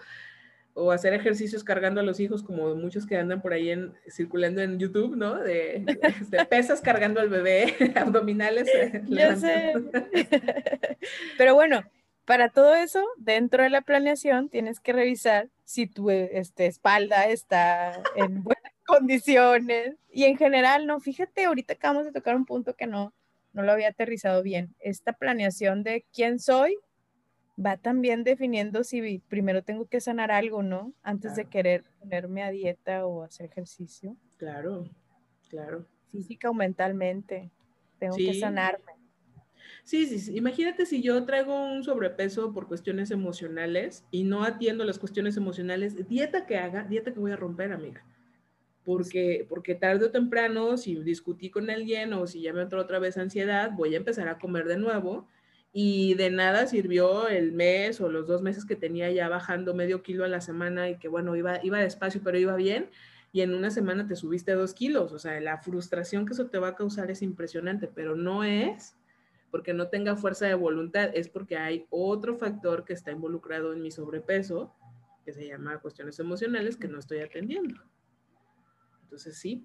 o 0.79 0.93
hacer 0.93 1.13
ejercicios 1.13 1.65
cargando 1.65 2.01
a 2.01 2.05
los 2.05 2.21
hijos, 2.21 2.43
como 2.43 2.75
muchos 2.75 3.07
que 3.07 3.17
andan 3.17 3.43
por 3.43 3.53
ahí 3.53 3.71
en, 3.71 3.95
circulando 4.09 4.63
en 4.63 4.79
YouTube, 4.79 5.17
¿no? 5.17 5.35
De, 5.35 5.85
pesas 6.51 6.81
cargando 6.81 7.21
al 7.21 7.29
bebé, 7.29 7.75
abdominales. 7.97 8.69
Eh, 8.73 9.03
sé. 9.37 9.73
Pero 11.39 11.55
bueno, 11.55 11.83
para 12.25 12.51
todo 12.51 12.75
eso, 12.75 13.05
dentro 13.17 13.63
de 13.63 13.71
la 13.71 13.81
planeación, 13.81 14.49
tienes 14.49 14.81
que 14.81 14.93
revisar 14.93 15.49
si 15.65 15.87
tu 15.87 16.11
este, 16.11 16.67
espalda 16.67 17.27
está 17.27 18.01
en 18.15 18.43
buenas 18.45 18.73
condiciones. 18.87 19.97
Y 20.11 20.25
en 20.25 20.37
general, 20.37 20.87
no, 20.87 21.01
fíjate, 21.01 21.45
ahorita 21.45 21.75
acabamos 21.75 22.05
de 22.05 22.13
tocar 22.13 22.37
un 22.37 22.47
punto 22.47 22.75
que 22.75 22.87
no, 22.87 23.13
no 23.53 23.63
lo 23.63 23.73
había 23.73 23.89
aterrizado 23.89 24.43
bien. 24.43 24.75
Esta 24.79 25.13
planeación 25.13 25.83
de 25.83 26.05
quién 26.15 26.39
soy, 26.39 26.77
va 27.65 27.77
también 27.77 28.25
definiendo 28.25 28.85
si 28.85 29.19
primero 29.29 29.63
tengo 29.63 29.87
que 29.87 30.01
sanar 30.01 30.31
algo, 30.31 30.63
¿no? 30.63 30.93
Antes 31.03 31.35
de 31.35 31.47
querer 31.47 31.85
ponerme 31.99 32.43
a 32.43 32.51
dieta 32.51 33.07
o 33.07 33.23
hacer 33.23 33.47
ejercicio. 33.47 34.17
Claro, 34.37 34.89
claro. 35.49 35.87
Física 36.13 36.51
o 36.51 36.55
mentalmente. 36.55 37.51
Tengo 37.99 38.17
que 38.17 38.35
sanarme. 38.35 38.93
Sí, 39.83 40.07
sí, 40.07 40.19
sí. 40.21 40.37
Imagínate 40.37 40.87
si 40.87 41.03
yo 41.03 41.25
traigo 41.25 41.65
un 41.65 41.83
sobrepeso 41.83 42.53
por 42.53 42.69
cuestiones 42.69 43.11
emocionales 43.11 44.05
y 44.11 44.23
no 44.25 44.45
atiendo 44.45 44.85
las 44.85 44.99
cuestiones 44.99 45.37
emocionales, 45.37 46.09
dieta 46.09 46.47
que 46.47 46.59
haga, 46.59 46.85
dieta 46.85 47.13
que 47.13 47.21
voy 47.21 47.33
a 47.33 47.37
romper, 47.37 47.73
amiga. 47.73 48.05
Porque, 48.85 49.47
porque 49.49 49.75
tarde 49.75 50.07
o 50.07 50.11
temprano, 50.11 50.77
si 50.77 50.95
discutí 51.03 51.51
con 51.51 51.69
alguien 51.69 52.13
o 52.13 52.27
si 52.27 52.41
ya 52.41 52.53
me 52.53 52.63
entró 52.63 52.81
otra 52.81 52.99
vez 52.99 53.19
ansiedad, 53.19 53.73
voy 53.73 53.95
a 53.95 53.99
empezar 53.99 54.29
a 54.29 54.39
comer 54.39 54.67
de 54.67 54.79
nuevo 54.79 55.27
y 55.81 56.15
de 56.15 56.29
nada 56.29 56.67
sirvió 56.67 57.29
el 57.29 57.53
mes 57.53 58.01
o 58.01 58.09
los 58.09 58.27
dos 58.27 58.43
meses 58.43 58.65
que 58.65 58.75
tenía 58.75 59.13
ya 59.13 59.29
bajando 59.29 59.75
medio 59.75 60.03
kilo 60.03 60.25
a 60.25 60.29
la 60.29 60.41
semana 60.41 60.91
y 60.91 60.99
que 60.99 61.07
bueno, 61.07 61.37
iba, 61.37 61.65
iba 61.65 61.79
despacio, 61.79 62.21
pero 62.25 62.37
iba 62.37 62.57
bien 62.57 62.91
y 63.31 63.43
en 63.43 63.55
una 63.55 63.71
semana 63.71 64.05
te 64.05 64.17
subiste 64.17 64.51
dos 64.55 64.75
kilos. 64.75 65.13
O 65.13 65.21
sea, 65.21 65.39
la 65.41 65.59
frustración 65.59 66.27
que 66.27 66.33
eso 66.33 66.47
te 66.47 66.59
va 66.59 66.71
a 66.71 66.75
causar 66.75 67.13
es 67.13 67.23
impresionante, 67.23 67.87
pero 67.87 68.17
no 68.17 68.43
es 68.43 68.97
porque 69.53 69.73
no 69.73 69.87
tenga 69.87 70.17
fuerza 70.17 70.47
de 70.47 70.55
voluntad, 70.55 71.11
es 71.15 71.29
porque 71.29 71.57
hay 71.57 71.87
otro 71.91 72.37
factor 72.39 72.85
que 72.85 72.95
está 72.95 73.13
involucrado 73.13 73.73
en 73.73 73.81
mi 73.81 73.93
sobrepeso, 73.93 74.75
que 75.25 75.33
se 75.33 75.47
llama 75.47 75.79
cuestiones 75.79 76.19
emocionales, 76.19 76.77
que 76.77 76.89
no 76.89 76.99
estoy 76.99 77.21
atendiendo. 77.21 77.81
Entonces, 79.05 79.39
sí. 79.39 79.65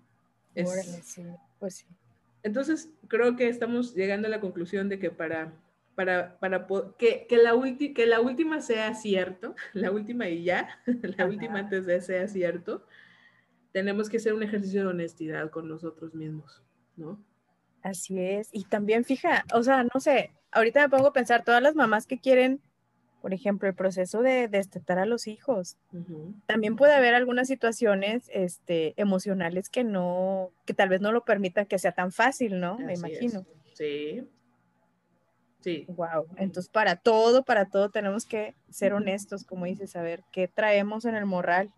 sí, 1.04 1.24
pues 1.58 1.76
sí. 1.76 1.88
Entonces, 2.44 2.92
creo 3.08 3.36
que 3.36 3.48
estamos 3.48 3.96
llegando 3.96 4.28
a 4.28 4.30
la 4.30 4.42
conclusión 4.42 4.90
de 4.90 5.00
que 5.00 5.10
para, 5.10 5.54
para, 5.96 6.40
para 6.40 6.68
que, 6.98 7.28
que, 7.28 7.38
la 7.38 7.54
que 7.96 8.06
la 8.06 8.22
última 8.22 8.62
sea 8.62 8.94
cierto, 8.94 9.56
la 9.74 9.92
última 9.92 10.28
y 10.30 10.44
ya, 10.44 10.80
la 11.18 11.26
última 11.26 11.60
antes 11.60 11.86
de 11.86 12.02
sea 12.02 12.28
cierto, 12.28 12.86
tenemos 13.72 14.10
que 14.10 14.18
hacer 14.18 14.34
un 14.34 14.44
ejercicio 14.44 14.82
de 14.82 14.88
honestidad 14.88 15.50
con 15.50 15.68
nosotros 15.68 16.14
mismos, 16.14 16.64
¿no? 16.96 17.24
Así 17.82 18.20
es. 18.20 18.50
Y 18.54 18.64
también 18.66 19.04
fija, 19.04 19.44
o 19.54 19.62
sea, 19.64 19.84
no 19.84 20.00
sé, 20.00 20.32
ahorita 20.52 20.82
me 20.82 20.90
pongo 20.90 21.08
a 21.08 21.14
pensar, 21.14 21.44
todas 21.44 21.62
las 21.62 21.76
mamás 21.76 22.08
que 22.08 22.20
quieren, 22.20 22.62
por 23.22 23.34
ejemplo, 23.34 23.68
el 23.68 23.76
proceso 23.76 24.22
de 24.22 24.48
destetar 24.48 25.00
a 25.00 25.06
los 25.06 25.28
hijos, 25.28 25.78
también 26.46 26.76
puede 26.76 26.94
haber 26.94 27.14
algunas 27.14 27.48
situaciones 27.48 28.30
este, 28.32 28.94
emocionales 28.96 29.70
que 29.70 29.84
no, 29.84 30.52
que 30.66 30.74
tal 30.74 30.90
vez 30.90 31.02
no 31.02 31.12
lo 31.12 31.26
permitan 31.26 31.66
que 31.66 31.80
sea 31.80 31.92
tan 31.92 32.12
fácil, 32.12 32.60
¿no? 32.60 32.78
me 32.78 32.94
imagino. 32.94 33.46
Sí. 33.74 34.24
Sí. 35.64 35.86
Wow. 35.88 36.28
Entonces, 36.36 36.70
para 36.70 36.98
todo, 36.98 37.44
para 37.44 37.70
todo 37.70 37.90
tenemos 37.90 38.26
que 38.26 38.54
ser 38.70 38.94
honestos, 38.94 39.46
como 39.46 39.66
dices, 39.66 39.92
saber 39.92 40.24
qué 40.32 40.50
traemos 40.50 41.06
en 41.06 41.16
el 41.16 41.26
morral. 41.26 41.72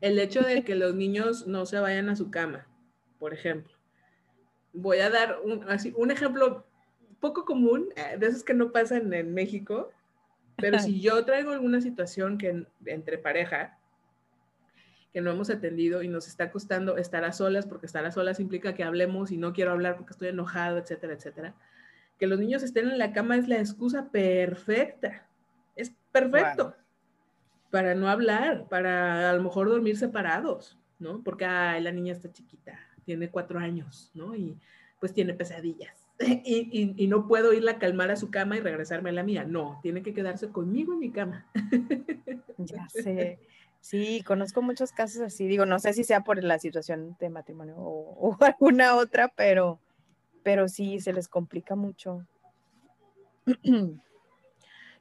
El 0.00 0.18
hecho 0.20 0.42
de 0.42 0.62
que 0.62 0.74
los 0.76 0.94
niños 0.94 1.48
no 1.48 1.66
se 1.66 1.80
vayan 1.80 2.08
a 2.08 2.16
su 2.16 2.30
cama, 2.30 2.68
por 3.18 3.34
ejemplo. 3.34 3.74
Voy 4.72 4.98
a 4.98 5.10
dar 5.10 5.40
un, 5.42 5.68
así, 5.68 5.92
un 5.96 6.12
ejemplo 6.12 6.64
poco 7.18 7.44
común, 7.44 7.88
eh, 7.96 8.18
de 8.18 8.26
esos 8.26 8.44
que 8.44 8.54
no 8.54 8.70
pasan 8.70 9.12
en 9.12 9.34
México, 9.34 9.90
pero 10.56 10.78
si 10.78 11.00
yo 11.00 11.24
traigo 11.24 11.50
alguna 11.50 11.80
situación 11.80 12.38
que 12.38 12.66
entre 12.84 13.18
pareja, 13.18 13.78
que 15.12 15.20
no 15.20 15.30
hemos 15.30 15.50
atendido 15.50 16.02
y 16.02 16.08
nos 16.08 16.28
está 16.28 16.50
costando 16.50 16.98
estar 16.98 17.24
a 17.24 17.32
solas, 17.32 17.66
porque 17.66 17.86
estar 17.86 18.04
a 18.04 18.12
solas 18.12 18.38
implica 18.38 18.74
que 18.74 18.84
hablemos 18.84 19.32
y 19.32 19.38
no 19.38 19.52
quiero 19.52 19.72
hablar 19.72 19.96
porque 19.96 20.12
estoy 20.12 20.28
enojado, 20.28 20.78
etcétera, 20.78 21.14
etcétera. 21.14 21.54
Que 22.18 22.26
los 22.26 22.38
niños 22.38 22.62
estén 22.62 22.88
en 22.88 22.98
la 22.98 23.12
cama 23.12 23.36
es 23.36 23.48
la 23.48 23.58
excusa 23.58 24.10
perfecta. 24.10 25.26
Es 25.74 25.92
perfecto 26.12 26.74
para 27.70 27.94
no 27.94 28.08
hablar, 28.08 28.66
para 28.68 29.28
a 29.30 29.32
lo 29.34 29.42
mejor 29.42 29.68
dormir 29.68 29.98
separados, 29.98 30.78
¿no? 30.98 31.22
Porque 31.22 31.44
la 31.44 31.92
niña 31.92 32.12
está 32.12 32.32
chiquita, 32.32 32.78
tiene 33.04 33.28
cuatro 33.28 33.58
años, 33.58 34.10
¿no? 34.14 34.34
Y 34.34 34.56
pues 35.00 35.12
tiene 35.12 35.34
pesadillas. 35.34 36.08
Y, 36.46 36.94
y, 36.96 37.06
no 37.08 37.28
puedo 37.28 37.52
irla 37.52 37.72
a 37.72 37.78
calmar 37.78 38.10
a 38.10 38.16
su 38.16 38.30
cama 38.30 38.56
y 38.56 38.60
regresarme 38.60 39.10
a 39.10 39.12
la 39.12 39.22
mía. 39.22 39.44
No, 39.44 39.78
tiene 39.82 40.02
que 40.02 40.14
quedarse 40.14 40.48
conmigo 40.48 40.94
en 40.94 40.98
mi 41.00 41.10
cama. 41.10 41.46
Ya 42.56 42.88
sé. 42.88 43.38
Sí, 43.82 44.22
conozco 44.26 44.62
muchos 44.62 44.92
casos 44.92 45.20
así. 45.20 45.46
Digo, 45.46 45.66
no 45.66 45.78
sé 45.78 45.92
si 45.92 46.04
sea 46.04 46.22
por 46.22 46.42
la 46.42 46.58
situación 46.58 47.18
de 47.20 47.28
matrimonio 47.28 47.76
o, 47.76 48.30
o 48.30 48.36
alguna 48.42 48.96
otra, 48.96 49.28
pero, 49.28 49.78
pero 50.46 50.68
sí, 50.68 51.00
se 51.00 51.12
les 51.12 51.26
complica 51.26 51.74
mucho. 51.74 52.24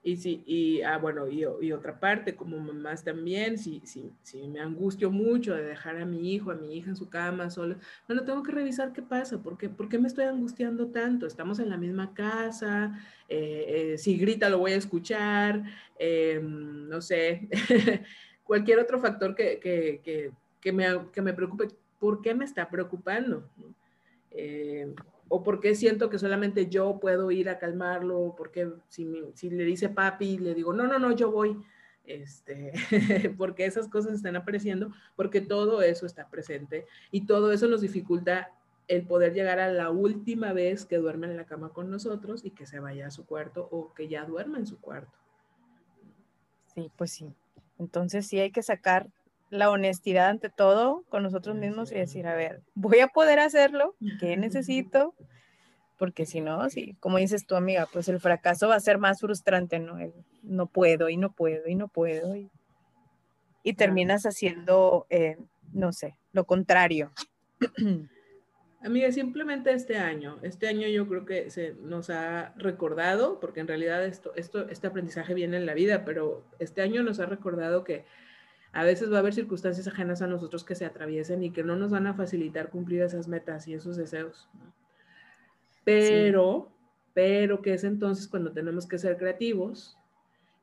Y 0.08 0.18
sí, 0.18 0.44
y 0.46 0.84
ah, 0.84 1.00
bueno, 1.00 1.28
y, 1.28 1.46
y, 1.62 1.72
otra 1.72 2.00
parte, 2.00 2.36
como 2.36 2.60
mamás 2.60 3.04
también, 3.04 3.58
si, 3.58 3.82
si, 3.86 4.14
si 4.22 4.48
me 4.48 4.60
angustio 4.60 5.10
mucho 5.10 5.56
de 5.56 5.64
dejar 5.64 5.98
a 5.98 6.06
mi 6.06 6.32
hijo, 6.32 6.52
a 6.52 6.54
mi 6.54 6.78
hija 6.78 6.92
en 6.92 6.96
su 6.96 7.10
cama 7.10 7.50
solo, 7.50 7.78
bueno, 8.08 8.24
tengo 8.24 8.44
que 8.44 8.52
revisar 8.52 8.94
qué 8.94 9.02
pasa, 9.02 9.42
¿por 9.42 9.58
qué, 9.58 9.68
¿por 9.68 9.90
qué 9.90 9.98
me 9.98 10.08
estoy 10.08 10.26
angustiando 10.26 10.90
tanto? 10.92 11.26
Estamos 11.26 11.58
en 11.58 11.72
la 11.72 11.78
misma 11.78 12.14
casa, 12.14 13.04
eh, 13.28 13.94
eh, 13.94 13.98
si 13.98 14.16
grita 14.16 14.48
lo 14.48 14.60
voy 14.60 14.74
a 14.74 14.78
escuchar, 14.78 15.64
eh, 15.98 16.40
no 16.40 17.02
sé, 17.02 17.50
cualquier 18.44 18.78
otro 18.78 19.00
factor 19.00 19.34
que, 19.34 19.60
que, 19.60 20.02
que, 20.04 20.32
que, 20.62 20.72
me, 20.72 20.86
que 21.12 21.24
me 21.24 21.34
preocupe, 21.34 21.70
¿por 22.00 22.22
qué 22.22 22.36
me 22.36 22.46
está 22.46 22.70
preocupando? 22.70 23.50
O 25.28 25.44
por 25.44 25.60
qué 25.60 25.76
siento 25.76 26.10
que 26.10 26.20
solamente 26.20 26.68
yo 26.68 27.00
puedo 27.00 27.32
ir 27.32 27.50
a 27.50 27.58
calmarlo, 27.58 28.36
porque 28.38 28.70
si, 28.90 29.08
si 29.34 29.50
le 29.50 29.64
dice 29.64 29.90
papi, 29.90 30.38
le 30.38 30.54
digo, 30.54 30.74
no, 30.74 30.88
no, 30.88 31.00
no, 31.00 31.12
yo 31.14 31.32
voy, 31.32 31.58
este, 32.06 32.74
porque 33.38 33.66
esas 33.66 33.88
cosas 33.88 34.14
están 34.14 34.36
apareciendo, 34.36 34.92
porque 35.16 35.42
todo 35.42 35.82
eso 35.82 36.06
está 36.06 36.30
presente 36.30 36.86
y 37.12 37.26
todo 37.26 37.52
eso 37.52 37.68
nos 37.68 37.82
dificulta 37.82 38.52
el 38.88 39.08
poder 39.08 39.34
llegar 39.34 39.60
a 39.60 39.72
la 39.72 39.90
última 39.90 40.54
vez 40.54 40.86
que 40.86 40.98
duerme 40.98 41.28
en 41.28 41.38
la 41.38 41.46
cama 41.46 41.70
con 41.70 41.90
nosotros 41.90 42.46
y 42.46 42.52
que 42.52 42.68
se 42.68 42.80
vaya 42.80 43.08
a 43.08 43.12
su 43.12 43.26
cuarto 43.26 43.68
o 43.72 43.94
que 43.94 44.08
ya 44.08 44.26
duerma 44.26 44.60
en 44.60 44.68
su 44.68 44.80
cuarto. 44.80 45.18
Sí, 46.76 46.92
pues 46.96 47.12
sí. 47.12 47.34
Entonces 47.80 48.28
sí 48.28 48.40
hay 48.40 48.52
que 48.52 48.62
sacar 48.62 49.10
la 49.50 49.70
honestidad 49.70 50.30
ante 50.30 50.50
todo 50.50 51.04
con 51.10 51.24
nosotros 51.24 51.56
mismos 51.56 51.92
y 51.92 51.96
decir, 51.96 52.28
a 52.28 52.36
ver, 52.36 52.62
voy 52.74 53.00
a 53.00 53.08
poder 53.08 53.40
hacerlo, 53.40 53.96
¿qué 54.20 54.38
necesito? 54.38 55.14
Porque 55.98 56.26
si 56.26 56.42
no, 56.42 56.70
sí, 56.70 56.96
como 57.00 57.18
dices 57.18 57.46
tu 57.46 57.56
amiga, 57.56 57.88
pues 57.92 58.10
el 58.10 58.20
fracaso 58.20 58.68
va 58.68 58.76
a 58.76 58.82
ser 58.82 58.98
más 58.98 59.22
frustrante, 59.22 59.80
¿no? 59.80 59.98
no 60.44 60.68
puedo 60.68 61.10
y 61.10 61.18
no 61.18 61.32
puedo 61.32 61.68
y 61.68 61.76
no 61.76 61.88
puedo. 61.88 62.36
Y, 62.36 62.50
terminas 63.78 64.26
haciendo, 64.26 65.08
eh, 65.10 65.38
no 65.74 65.92
sé, 65.92 66.16
lo 66.34 66.46
contrario. 66.46 67.12
Amiga, 68.86 69.12
simplemente 69.12 69.74
este 69.74 69.98
año, 69.98 70.38
este 70.44 70.68
año 70.68 70.88
yo 70.88 71.08
creo 71.08 71.26
que 71.26 71.50
se 71.50 71.74
nos 71.82 72.12
ha 72.12 72.54
recordado, 72.56 73.40
porque 73.40 73.62
en 73.62 73.68
realidad 73.68 74.06
esto, 74.06 74.32
esto, 74.36 74.70
este 74.70 74.86
aprendizaje 74.86 75.34
viene 75.34 75.58
en 75.58 75.66
la 75.66 75.74
vida, 75.74 76.06
pero 76.06 76.46
este 76.60 76.84
año 76.84 77.02
nos 77.02 77.20
ha 77.20 77.26
recordado 77.26 77.84
que 77.84 78.06
a 78.76 78.84
veces 78.84 79.10
va 79.10 79.16
a 79.16 79.20
haber 79.20 79.34
circunstancias 79.34 79.88
ajenas 79.88 80.22
a 80.22 80.28
nosotros 80.28 80.66
que 80.66 80.76
se 80.76 80.86
atraviesen 80.86 81.42
y 81.44 81.52
que 81.52 81.64
no 81.64 81.78
nos 81.78 81.92
van 81.92 82.08
a 82.08 82.14
facilitar 82.14 82.70
cumplir 82.70 83.04
esas 83.04 83.26
metas 83.30 83.70
y 83.70 83.74
esos 83.74 83.96
deseos. 83.96 84.50
Pero, 85.86 86.70
pero 87.14 87.62
que 87.62 87.74
es 87.74 87.86
entonces 87.86 88.28
cuando 88.28 88.52
tenemos 88.52 88.86
que 88.86 89.00
ser 89.00 89.16
creativos 89.16 89.98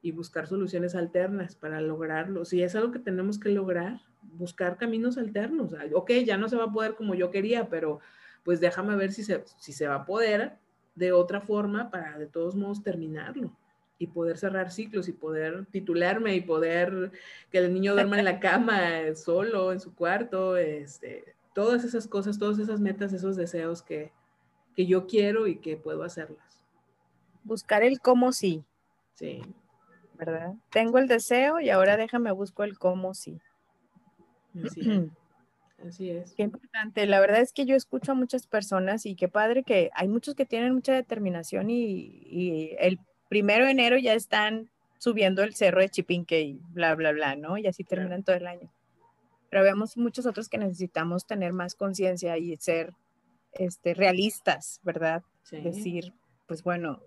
y 0.02 0.12
buscar 0.12 0.46
soluciones 0.46 0.94
alternas 0.94 1.56
para 1.56 1.80
lograrlo. 1.80 2.44
Si 2.44 2.62
es 2.62 2.76
algo 2.76 2.92
que 2.92 2.98
tenemos 2.98 3.40
que 3.40 3.48
lograr, 3.48 4.02
buscar 4.20 4.76
caminos 4.76 5.16
alternos. 5.16 5.74
Ok, 5.94 6.10
ya 6.26 6.36
no 6.36 6.50
se 6.50 6.56
va 6.56 6.64
a 6.64 6.72
poder 6.72 6.96
como 6.96 7.14
yo 7.14 7.30
quería, 7.30 7.70
pero 7.70 8.00
pues 8.44 8.60
déjame 8.60 8.94
ver 8.94 9.12
si 9.12 9.24
se, 9.24 9.42
si 9.56 9.72
se 9.72 9.88
va 9.88 9.94
a 9.94 10.04
poder 10.04 10.58
de 10.96 11.12
otra 11.12 11.40
forma 11.40 11.90
para 11.90 12.18
de 12.18 12.26
todos 12.26 12.56
modos 12.56 12.82
terminarlo 12.82 13.56
y 14.02 14.08
poder 14.08 14.36
cerrar 14.36 14.72
ciclos 14.72 15.06
y 15.06 15.12
poder 15.12 15.64
titularme 15.66 16.34
y 16.34 16.40
poder 16.40 17.12
que 17.52 17.58
el 17.58 17.72
niño 17.72 17.92
duerma 17.92 18.18
en 18.18 18.24
la 18.24 18.40
cama 18.40 18.80
solo, 19.14 19.70
en 19.70 19.78
su 19.78 19.94
cuarto, 19.94 20.56
este, 20.56 21.36
todas 21.54 21.84
esas 21.84 22.08
cosas, 22.08 22.36
todas 22.36 22.58
esas 22.58 22.80
metas, 22.80 23.12
esos 23.12 23.36
deseos 23.36 23.80
que, 23.80 24.10
que 24.74 24.86
yo 24.86 25.06
quiero 25.06 25.46
y 25.46 25.58
que 25.58 25.76
puedo 25.76 26.02
hacerlas. 26.02 26.64
Buscar 27.44 27.84
el 27.84 28.00
cómo 28.00 28.32
sí. 28.32 28.64
Sí. 29.14 29.40
¿Verdad? 30.14 30.54
Tengo 30.70 30.98
el 30.98 31.06
deseo 31.06 31.60
y 31.60 31.70
ahora 31.70 31.96
déjame 31.96 32.32
busco 32.32 32.64
el 32.64 32.76
cómo 32.76 33.14
sí. 33.14 33.40
Así 34.64 34.80
es. 34.80 35.06
Así 35.88 36.10
es. 36.10 36.34
Qué 36.34 36.42
importante. 36.42 37.06
La 37.06 37.20
verdad 37.20 37.40
es 37.40 37.52
que 37.52 37.66
yo 37.66 37.76
escucho 37.76 38.12
a 38.12 38.14
muchas 38.16 38.48
personas 38.48 39.06
y 39.06 39.14
qué 39.14 39.28
padre 39.28 39.62
que 39.62 39.90
hay 39.94 40.08
muchos 40.08 40.34
que 40.34 40.46
tienen 40.46 40.74
mucha 40.74 40.92
determinación 40.92 41.70
y, 41.70 42.22
y 42.24 42.76
el 42.78 43.00
primero 43.32 43.64
de 43.64 43.70
enero 43.70 43.96
ya 43.96 44.12
están 44.12 44.68
subiendo 44.98 45.42
el 45.42 45.54
cerro 45.54 45.80
de 45.80 45.88
Chipinque 45.88 46.42
y 46.42 46.60
bla, 46.68 46.94
bla, 46.94 47.12
bla, 47.12 47.34
¿no? 47.34 47.56
Y 47.56 47.66
así 47.66 47.82
terminan 47.82 48.24
todo 48.24 48.36
el 48.36 48.46
año. 48.46 48.70
Pero 49.48 49.62
vemos 49.62 49.96
muchos 49.96 50.26
otros 50.26 50.50
que 50.50 50.58
necesitamos 50.58 51.24
tener 51.26 51.54
más 51.54 51.74
conciencia 51.74 52.36
y 52.36 52.54
ser 52.58 52.92
este, 53.54 53.94
realistas, 53.94 54.80
¿verdad? 54.82 55.22
Decir, 55.50 56.12
pues 56.46 56.62
bueno, 56.62 57.00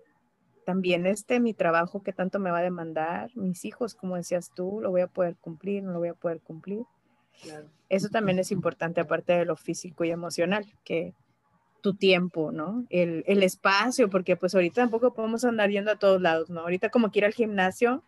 también 0.64 1.06
este 1.06 1.38
mi 1.38 1.54
trabajo 1.54 2.02
que 2.02 2.12
tanto 2.12 2.40
me 2.40 2.50
va 2.50 2.58
a 2.58 2.62
demandar, 2.62 3.30
mis 3.36 3.64
hijos, 3.64 3.94
como 3.94 4.16
decías 4.16 4.50
tú, 4.52 4.80
lo 4.80 4.90
voy 4.90 5.02
a 5.02 5.06
poder 5.06 5.36
cumplir, 5.36 5.84
no 5.84 5.92
lo 5.92 6.00
voy 6.00 6.08
a 6.08 6.14
poder 6.14 6.40
cumplir. 6.40 6.82
Eso 7.88 8.08
también 8.08 8.40
es 8.40 8.50
importante, 8.50 9.00
aparte 9.00 9.32
de 9.32 9.44
lo 9.44 9.54
físico 9.54 10.02
y 10.02 10.10
emocional, 10.10 10.66
que 10.82 11.14
tu 11.86 11.94
tiempo, 11.94 12.50
¿no? 12.50 12.84
El, 12.90 13.22
el, 13.28 13.44
espacio, 13.44 14.10
porque 14.10 14.34
pues 14.34 14.56
ahorita 14.56 14.82
tampoco 14.82 15.14
podemos 15.14 15.44
andar 15.44 15.70
yendo 15.70 15.92
a 15.92 16.00
todos 16.00 16.20
lados, 16.20 16.50
¿no? 16.50 16.62
Ahorita 16.62 16.88
como 16.88 17.12
que 17.12 17.20
ir 17.20 17.24
al 17.24 17.32
gimnasio, 17.32 18.02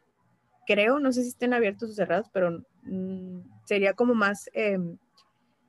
creo, 0.66 0.98
no 0.98 1.12
sé 1.12 1.22
si 1.22 1.28
estén 1.28 1.54
abiertos 1.54 1.90
o 1.90 1.92
cerrados, 1.92 2.26
pero 2.32 2.64
mm, 2.82 3.38
sería 3.66 3.92
como 3.92 4.16
más 4.16 4.50
em, 4.52 4.96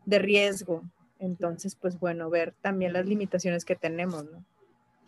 de 0.07 0.17
riesgo. 0.17 0.81
Entonces, 1.19 1.75
pues 1.75 1.99
bueno, 1.99 2.31
ver 2.31 2.55
también 2.61 2.93
las 2.93 3.05
limitaciones 3.05 3.63
que 3.63 3.75
tenemos, 3.75 4.25
¿no? 4.25 4.43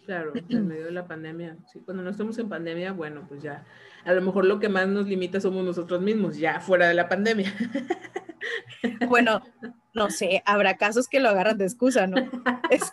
Claro, 0.06 0.34
en 0.50 0.68
medio 0.68 0.86
de 0.86 0.92
la 0.92 1.08
pandemia. 1.08 1.58
Sí, 1.74 1.80
cuando 1.80 2.04
no 2.04 2.12
estamos 2.12 2.38
en 2.38 2.50
pandemia, 2.50 2.92
bueno, 2.92 3.26
pues 3.28 3.42
ya, 3.42 3.66
a 4.06 4.14
lo 4.14 4.22
mejor 4.22 4.46
lo 4.46 4.60
que 4.60 4.70
más 4.70 4.88
nos 4.88 5.08
limita 5.08 5.42
somos 5.42 5.66
nosotros 5.66 6.04
mismos, 6.04 6.38
ya 6.38 6.60
fuera 6.60 6.88
de 6.88 6.94
la 6.94 7.10
pandemia. 7.10 7.52
Bueno, 9.08 9.42
no 9.94 10.10
sé, 10.10 10.42
habrá 10.46 10.78
casos 10.78 11.08
que 11.08 11.20
lo 11.20 11.30
agarran 11.30 11.58
de 11.58 11.66
excusa, 11.66 12.08
¿no? 12.08 12.16
Es 12.72 12.92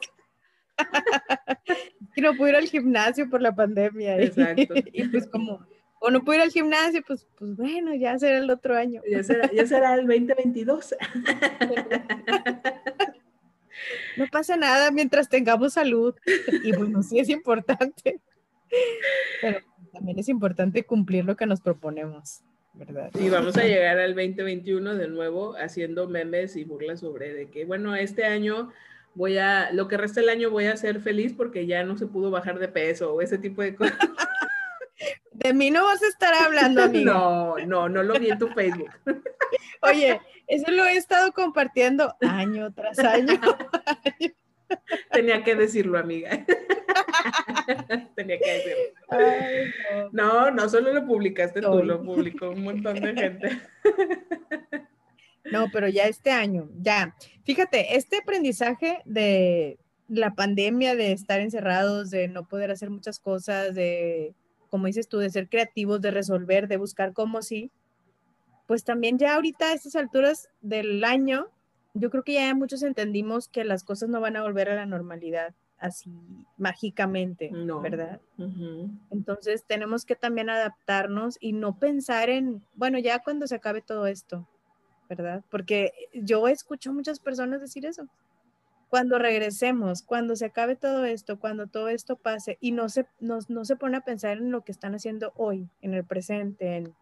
que, 2.14 2.20
no 2.20 2.34
puedo 2.34 2.50
ir 2.50 2.56
al 2.56 2.68
gimnasio 2.68 3.28
por 3.28 3.42
la 3.42 3.54
pandemia. 3.54 4.18
Exacto. 4.22 4.74
Y, 4.92 5.08
pues 5.08 5.26
como, 5.28 5.66
o 6.00 6.10
no 6.10 6.24
puedo 6.24 6.38
ir 6.38 6.44
al 6.44 6.50
gimnasio, 6.52 7.02
pues, 7.06 7.26
pues 7.38 7.56
bueno, 7.56 7.94
ya 7.94 8.18
será 8.18 8.38
el 8.38 8.50
otro 8.50 8.76
año. 8.76 9.02
Ya 9.10 9.22
será, 9.22 9.50
ya 9.52 9.66
será 9.66 9.94
el 9.94 10.06
2022. 10.06 10.94
No 14.16 14.26
pasa 14.30 14.56
nada 14.56 14.90
mientras 14.90 15.28
tengamos 15.28 15.74
salud. 15.74 16.14
Y 16.64 16.72
bueno, 16.72 17.02
sí 17.02 17.18
es 17.18 17.28
importante. 17.28 18.20
Pero 19.40 19.60
también 19.92 20.18
es 20.18 20.28
importante 20.28 20.84
cumplir 20.84 21.24
lo 21.24 21.36
que 21.36 21.46
nos 21.46 21.60
proponemos. 21.60 22.42
¿Verdad? 22.78 23.10
Y 23.18 23.28
vamos 23.28 23.56
a 23.56 23.64
llegar 23.64 23.98
al 23.98 24.14
2021 24.14 24.94
de 24.94 25.08
nuevo 25.08 25.56
haciendo 25.56 26.08
memes 26.08 26.56
y 26.56 26.64
burlas 26.64 27.00
sobre 27.00 27.34
de 27.34 27.50
que, 27.50 27.64
bueno, 27.64 27.94
este 27.94 28.24
año 28.24 28.72
voy 29.14 29.38
a, 29.38 29.70
lo 29.72 29.88
que 29.88 29.96
resta 29.96 30.20
del 30.20 30.28
año 30.30 30.50
voy 30.50 30.66
a 30.66 30.76
ser 30.76 31.00
feliz 31.00 31.34
porque 31.36 31.66
ya 31.66 31.82
no 31.82 31.98
se 31.98 32.06
pudo 32.06 32.30
bajar 32.30 32.58
de 32.58 32.68
peso 32.68 33.14
o 33.14 33.20
ese 33.20 33.38
tipo 33.38 33.62
de 33.62 33.74
cosas. 33.74 33.98
De 35.32 35.54
mí 35.54 35.70
no 35.70 35.84
vas 35.84 36.02
a 36.02 36.08
estar 36.08 36.34
hablando, 36.34 36.82
amigo. 36.84 37.12
No, 37.12 37.56
no, 37.64 37.88
no 37.88 38.02
lo 38.02 38.18
vi 38.18 38.30
en 38.30 38.38
tu 38.38 38.48
Facebook. 38.48 38.90
Oye, 39.82 40.20
eso 40.48 40.70
lo 40.72 40.84
he 40.84 40.96
estado 40.96 41.32
compartiendo 41.32 42.16
año 42.20 42.72
tras 42.72 42.98
año. 42.98 43.40
Tenía 45.12 45.44
que 45.44 45.54
decirlo, 45.54 45.96
amiga. 45.96 46.44
Tenía 48.16 48.38
que 48.38 48.52
decirlo. 48.52 50.10
no. 50.12 50.50
no. 50.50 50.68
solo 50.68 50.92
lo 50.92 51.06
publicaste 51.06 51.60
tú, 51.60 51.82
lo 51.82 52.02
publicó 52.02 52.50
un 52.50 52.62
montón 52.62 53.00
de 53.00 53.14
gente. 53.14 53.60
no, 55.52 55.66
pero 55.72 55.88
ya 55.88 56.04
este 56.04 56.30
año, 56.30 56.68
ya. 56.80 57.14
Fíjate, 57.44 57.96
este 57.96 58.18
aprendizaje 58.18 59.00
de 59.04 59.78
la 60.08 60.34
pandemia, 60.34 60.94
de 60.94 61.12
estar 61.12 61.40
encerrados, 61.40 62.10
de 62.10 62.28
no 62.28 62.48
poder 62.48 62.70
hacer 62.70 62.90
muchas 62.90 63.18
cosas, 63.18 63.74
de, 63.74 64.34
como 64.70 64.86
dices 64.86 65.08
tú, 65.08 65.18
de 65.18 65.30
ser 65.30 65.48
creativos, 65.48 66.00
de 66.00 66.10
resolver, 66.10 66.68
de 66.68 66.78
buscar 66.78 67.12
cómo 67.12 67.42
sí, 67.42 67.70
pues 68.66 68.84
también 68.84 69.18
ya 69.18 69.34
ahorita 69.34 69.66
a 69.66 69.72
estas 69.72 69.96
alturas 69.96 70.48
del 70.60 71.04
año, 71.04 71.48
yo 71.94 72.10
creo 72.10 72.22
que 72.22 72.34
ya 72.34 72.54
muchos 72.54 72.82
entendimos 72.82 73.48
que 73.48 73.64
las 73.64 73.84
cosas 73.84 74.08
no 74.08 74.20
van 74.20 74.36
a 74.36 74.42
volver 74.42 74.68
a 74.70 74.74
la 74.74 74.86
normalidad 74.86 75.54
así 75.78 76.10
mágicamente, 76.56 77.50
¿verdad? 77.82 78.20
Entonces 79.10 79.64
tenemos 79.64 80.04
que 80.04 80.16
también 80.16 80.50
adaptarnos 80.50 81.36
y 81.40 81.52
no 81.52 81.78
pensar 81.78 82.30
en, 82.30 82.62
bueno, 82.74 82.98
ya 82.98 83.20
cuando 83.20 83.46
se 83.46 83.56
acabe 83.56 83.80
todo 83.80 84.06
esto, 84.06 84.46
¿verdad? 85.08 85.42
Porque 85.50 85.92
yo 86.12 86.48
escucho 86.48 86.92
muchas 86.92 87.20
personas 87.20 87.60
decir 87.60 87.86
eso. 87.86 88.06
Cuando 88.90 89.18
regresemos, 89.18 90.02
cuando 90.02 90.34
se 90.34 90.46
acabe 90.46 90.74
todo 90.74 91.04
esto, 91.04 91.38
cuando 91.38 91.66
todo 91.66 91.88
esto 91.88 92.16
pase 92.16 92.56
y 92.60 92.72
no 92.72 92.88
se, 92.88 93.06
no, 93.20 93.38
no 93.48 93.64
se 93.64 93.76
pone 93.76 93.98
a 93.98 94.02
pensar 94.02 94.38
en 94.38 94.50
lo 94.50 94.62
que 94.62 94.72
están 94.72 94.94
haciendo 94.94 95.32
hoy, 95.36 95.68
en 95.82 95.92
el 95.92 96.04
presente, 96.04 96.76
en 96.76 96.94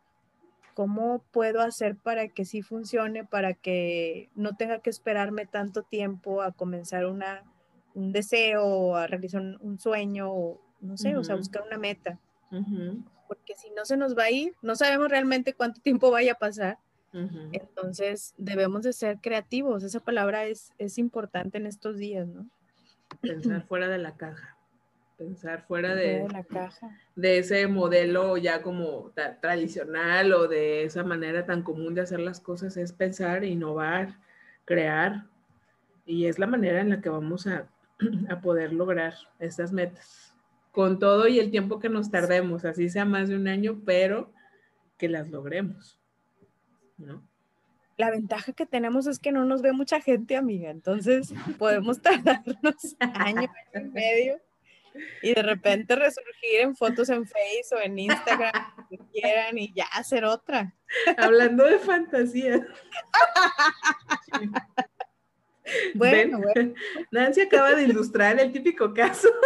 cómo 0.75 1.23
puedo 1.31 1.63
hacer 1.63 1.97
para 1.97 2.29
que 2.29 2.45
sí 2.45 2.61
funcione, 2.61 3.25
para 3.25 3.55
que 3.55 4.29
no 4.35 4.57
tenga 4.57 4.81
que 4.81 4.91
esperarme 4.91 5.47
tanto 5.47 5.83
tiempo 5.83 6.43
a 6.43 6.53
comenzar 6.53 7.07
una 7.07 7.45
un 7.97 8.13
deseo, 8.13 8.95
a 8.95 9.07
realizar 9.07 9.43
un, 9.61 9.79
sueño, 9.79 10.31
o 10.31 10.61
no 10.81 10.99
sé, 10.99 11.17
o 11.17 11.25
sea, 11.25 11.35
buscar 11.35 11.63
una 11.63 11.79
meta. 11.79 12.19
Porque 13.27 13.55
si 13.57 13.71
no 13.71 13.85
se 13.87 13.97
nos 13.97 14.17
va 14.17 14.25
a 14.25 14.31
ir, 14.31 14.55
no 14.63 14.77
sabemos 14.77 15.09
realmente 15.09 15.55
cuánto 15.55 15.81
tiempo 15.81 16.11
vaya 16.11 16.33
a 16.33 16.39
pasar. 16.39 16.79
Entonces 17.13 18.35
debemos 18.37 18.83
de 18.83 18.93
ser 18.93 19.19
creativos. 19.23 19.83
Esa 19.83 20.01
palabra 20.01 20.45
es, 20.45 20.73
es 20.77 20.99
importante 20.99 21.57
en 21.57 21.67
estos 21.67 21.97
días, 21.97 22.29
¿no? 22.29 22.47
Pensar 23.23 23.67
fuera 23.67 23.89
de 23.89 23.97
la 23.97 24.17
caja. 24.17 24.59
Pensar 25.17 25.65
fuera 25.67 25.95
de, 25.95 26.29
la 26.31 26.45
caja. 26.45 26.95
de 27.15 27.39
ese 27.39 27.67
modelo 27.69 28.37
ya 28.37 28.61
como 28.61 29.13
tradicional 29.41 30.35
o 30.35 30.47
de 30.47 30.85
esa 30.85 31.05
manera 31.05 31.47
tan 31.47 31.63
común 31.63 31.95
de 31.95 32.03
hacer 32.03 32.21
las 32.21 32.39
cosas 32.39 32.77
es 32.77 32.93
pensar, 32.93 33.43
innovar, 33.43 34.19
crear. 34.67 35.25
Y 36.05 36.27
es 36.27 36.39
la 36.39 36.47
manera 36.47 36.83
en 36.83 36.91
la 36.91 37.01
que 37.01 37.09
vamos 37.09 37.47
a 37.47 37.67
a 38.31 38.41
poder 38.41 38.73
lograr 38.73 39.15
estas 39.39 39.73
metas. 39.73 40.35
Con 40.73 40.99
todo 40.99 41.27
y 41.27 41.39
el 41.39 41.51
tiempo 41.51 41.79
que 41.79 41.89
nos 41.89 42.11
tardemos, 42.11 42.65
así 42.65 42.91
sea 42.91 43.05
más 43.05 43.29
de 43.29 43.37
un 43.37 43.49
año, 43.49 43.81
pero 43.85 44.33
que 44.99 45.09
las 45.09 45.31
logremos. 45.31 45.99
La 47.97 48.11
ventaja 48.11 48.53
que 48.53 48.67
tenemos 48.67 49.07
es 49.07 49.19
que 49.19 49.33
no 49.33 49.45
nos 49.45 49.63
ve 49.63 49.73
mucha 49.73 50.01
gente, 50.01 50.37
amiga, 50.37 50.71
entonces 50.71 51.33
podemos 51.59 52.01
tardarnos 52.03 52.97
año 53.01 53.49
y 53.75 53.81
medio 53.81 54.41
y 55.23 55.35
de 55.35 55.43
repente 55.43 55.97
resurgir 55.97 56.61
en 56.61 56.77
fotos 56.77 57.09
en 57.09 57.27
Facebook 57.27 57.79
o 57.79 57.83
en 57.83 57.99
Instagram, 57.99 58.53
que 58.89 58.99
quieran, 59.13 59.59
y 59.59 59.73
ya 59.75 59.85
hacer 59.93 60.25
otra. 60.25 60.75
Hablando 61.17 61.65
de 61.65 61.79
fantasía. 61.79 62.67
Bueno, 65.95 66.41
Nancy 67.11 67.43
acaba 67.43 67.75
de 67.75 67.85
ilustrar 67.85 68.39
el 68.41 68.53
típico 68.53 68.93
caso. 68.93 69.29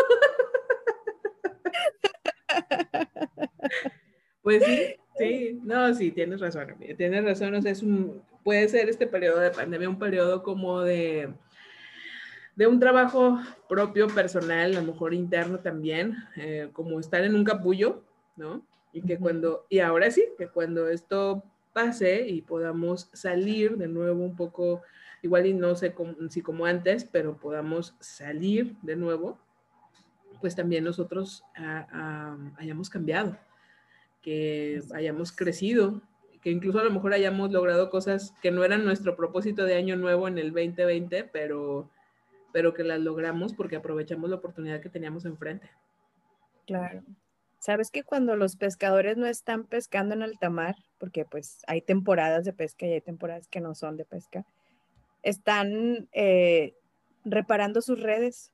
Pues 4.43 4.65
sí, 4.65 4.97
sí, 5.19 5.61
no, 5.63 5.95
sí, 5.95 6.11
tienes 6.11 6.41
razón, 6.41 6.75
tienes 6.97 7.25
razón, 7.25 7.55
o 7.55 7.63
sea, 7.63 7.71
es 7.71 7.83
un, 7.83 8.23
puede 8.43 8.69
ser 8.69 8.89
este 8.89 9.07
periodo 9.07 9.39
de 9.39 9.51
pandemia 9.51 9.89
un 9.89 9.99
periodo 9.99 10.43
como 10.43 10.81
de, 10.81 11.33
de 12.57 12.67
un 12.67 12.81
trabajo 12.81 13.39
propio, 13.69 14.09
personal, 14.09 14.75
a 14.75 14.81
lo 14.81 14.93
mejor 14.93 15.15
interno 15.15 15.61
también, 15.61 16.17
eh, 16.37 16.71
como 16.73 16.99
estar 16.99 17.23
en 17.23 17.35
un 17.35 17.45
capullo, 17.45 18.03
¿no? 18.37 18.65
Y 18.93 19.03
que 19.03 19.19
cuando, 19.19 19.67
y 19.69 19.79
ahora 19.81 20.11
sí, 20.11 20.25
que 20.37 20.49
cuando 20.49 20.89
esto 20.89 21.45
pase 21.73 22.27
y 22.27 22.43
podamos 22.43 23.09
salir 23.13 23.77
de 23.77 23.87
nuevo 23.87 24.25
un 24.25 24.35
poco 24.35 24.83
igual 25.23 25.47
y 25.47 25.55
no 25.55 25.75
sé 25.75 25.95
si 26.31 26.43
como 26.43 26.67
antes, 26.67 27.05
pero 27.05 27.37
podamos 27.37 27.97
salir 28.01 28.77
de 28.83 28.97
nuevo, 28.97 29.39
pues 30.41 30.57
también 30.57 30.85
nosotros 30.85 31.45
ah, 31.57 31.87
ah, 31.93 32.39
hayamos 32.57 32.91
cambiado, 32.91 33.37
que 34.23 34.83
hayamos 34.95 35.33
crecido, 35.33 36.03
que 36.41 36.51
incluso 36.51 36.79
a 36.81 36.85
lo 36.85 36.91
mejor 36.91 37.13
hayamos 37.13 37.51
logrado 37.51 37.91
cosas 37.91 38.35
que 38.43 38.51
no 38.51 38.65
eran 38.65 38.85
nuestro 38.85 39.17
propósito 39.17 39.65
de 39.65 39.75
año 39.75 39.97
nuevo 39.97 40.27
en 40.29 40.39
el 40.39 40.53
2020, 40.53 41.25
pero, 41.25 41.91
pero 42.53 42.73
que 42.73 42.83
las 42.83 43.01
logramos 43.01 43.53
porque 43.53 43.77
aprovechamos 43.77 44.31
la 44.31 44.37
oportunidad 44.37 44.81
que 44.81 44.89
teníamos 44.89 45.27
enfrente. 45.27 45.71
Claro. 46.67 47.03
Sabes 47.59 47.91
que 47.91 48.05
cuando 48.05 48.37
los 48.37 48.57
pescadores 48.57 49.19
no 49.19 49.27
están 49.27 49.65
pescando 49.65 50.15
en 50.15 50.23
alta 50.23 50.49
mar, 50.49 50.77
porque 50.97 51.27
pues 51.27 51.63
hay 51.67 51.83
temporadas 51.83 52.47
de 52.47 52.55
pesca 52.55 52.87
y 52.87 52.93
hay 52.93 53.03
temporadas 53.03 53.49
que 53.49 53.61
no 53.61 53.75
son 53.75 53.99
de 53.99 54.07
pesca, 54.07 54.47
están 55.23 56.09
eh, 56.13 56.75
reparando 57.25 57.83
sus 57.83 58.01
redes, 58.01 58.53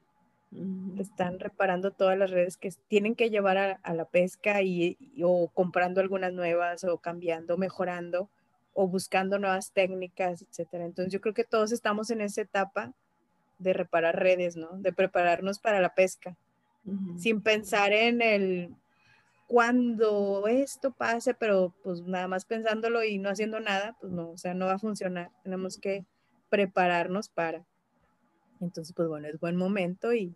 están 0.99 1.39
reparando 1.39 1.91
todas 1.91 2.17
las 2.17 2.31
redes 2.31 2.57
que 2.57 2.73
tienen 2.89 3.15
que 3.15 3.31
llevar 3.31 3.79
a, 3.83 3.95
la 3.95 4.05
pesca 4.07 4.63
y, 4.63 4.97
o 5.23 5.49
comprando 5.49 6.01
algunas 6.01 6.33
nuevas 6.33 6.85
o 6.85 6.99
cambiando, 6.99 7.57
mejorando 7.59 8.31
o 8.73 8.89
buscando 8.89 9.39
nuevas 9.39 9.73
técnicas, 9.73 10.43
etcétera. 10.43 10.85
Entonces 10.85 11.13
yo 11.13 11.21
creo 11.21 11.35
que 11.35 11.45
todos 11.45 11.73
estamos 11.73 12.11
en 12.11 12.21
esa 12.21 12.43
etapa 12.43 12.95
de 13.59 13.73
reparar 13.73 14.17
redes, 14.19 14.57
¿no? 14.57 14.69
De 14.79 14.93
prepararnos 14.93 15.59
para 15.59 15.81
la 15.81 15.95
pesca, 15.95 16.37
sin 17.19 17.41
pensar 17.41 17.93
en 17.93 18.23
el 18.23 18.75
cuando 19.47 20.47
esto 20.49 20.93
pase, 20.93 21.35
pero 21.35 21.75
pues 21.83 22.03
nada 22.03 22.29
más 22.29 22.45
pensándolo 22.45 23.05
y 23.05 23.19
no 23.19 23.29
haciendo 23.29 23.61
nada, 23.61 23.97
pues 24.01 24.13
no, 24.13 24.31
o 24.31 24.37
sea, 24.37 24.55
no 24.55 24.67
va 24.67 24.75
a 24.75 24.79
funcionar. 24.79 25.31
Tenemos 25.43 25.79
que 25.79 26.05
prepararnos 26.49 27.29
para. 27.29 27.65
Entonces, 28.61 28.95
pues 28.95 29.09
bueno, 29.09 29.29
es 29.29 29.39
buen 29.39 29.57
momento 29.57 30.15
y, 30.15 30.35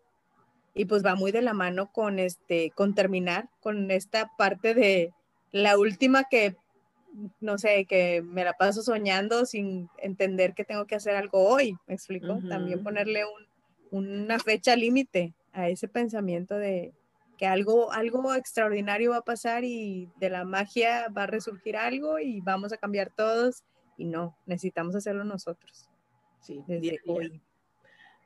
y 0.74 0.84
pues 0.84 1.04
va 1.04 1.14
muy 1.14 1.32
de 1.32 1.42
la 1.42 1.54
mano 1.54 1.92
con 1.92 2.18
este, 2.18 2.70
con 2.72 2.94
terminar 2.94 3.48
con 3.60 3.90
esta 3.90 4.30
parte 4.36 4.74
de 4.74 5.12
la 5.52 5.78
última 5.78 6.24
que, 6.24 6.56
no 7.40 7.58
sé, 7.58 7.86
que 7.86 8.22
me 8.22 8.44
la 8.44 8.52
paso 8.52 8.82
soñando 8.82 9.46
sin 9.46 9.88
entender 9.98 10.54
que 10.54 10.64
tengo 10.64 10.86
que 10.86 10.94
hacer 10.94 11.16
algo 11.16 11.48
hoy, 11.48 11.76
me 11.86 11.94
explico. 11.94 12.38
También 12.48 12.82
ponerle 12.82 13.24
un, 13.24 13.50
una 13.90 14.38
fecha 14.38 14.76
límite 14.76 15.34
a 15.52 15.68
ese 15.68 15.88
pensamiento 15.88 16.54
de 16.54 16.92
que 17.36 17.46
algo, 17.46 17.90
algo 17.92 18.34
extraordinario 18.34 19.10
va 19.12 19.18
a 19.18 19.24
pasar 19.24 19.64
y 19.64 20.10
de 20.16 20.30
la 20.30 20.44
magia 20.44 21.08
va 21.08 21.22
a 21.24 21.26
resurgir 21.26 21.76
algo 21.76 22.18
y 22.18 22.40
vamos 22.42 22.72
a 22.72 22.76
cambiar 22.76 23.10
todos. 23.10 23.64
Y 23.96 24.04
no, 24.04 24.36
necesitamos 24.46 24.94
hacerlo 24.94 25.24
nosotros. 25.24 25.89
Sí, 26.40 26.64
desde 26.66 26.81
día, 26.81 26.98
hoy. 27.07 27.42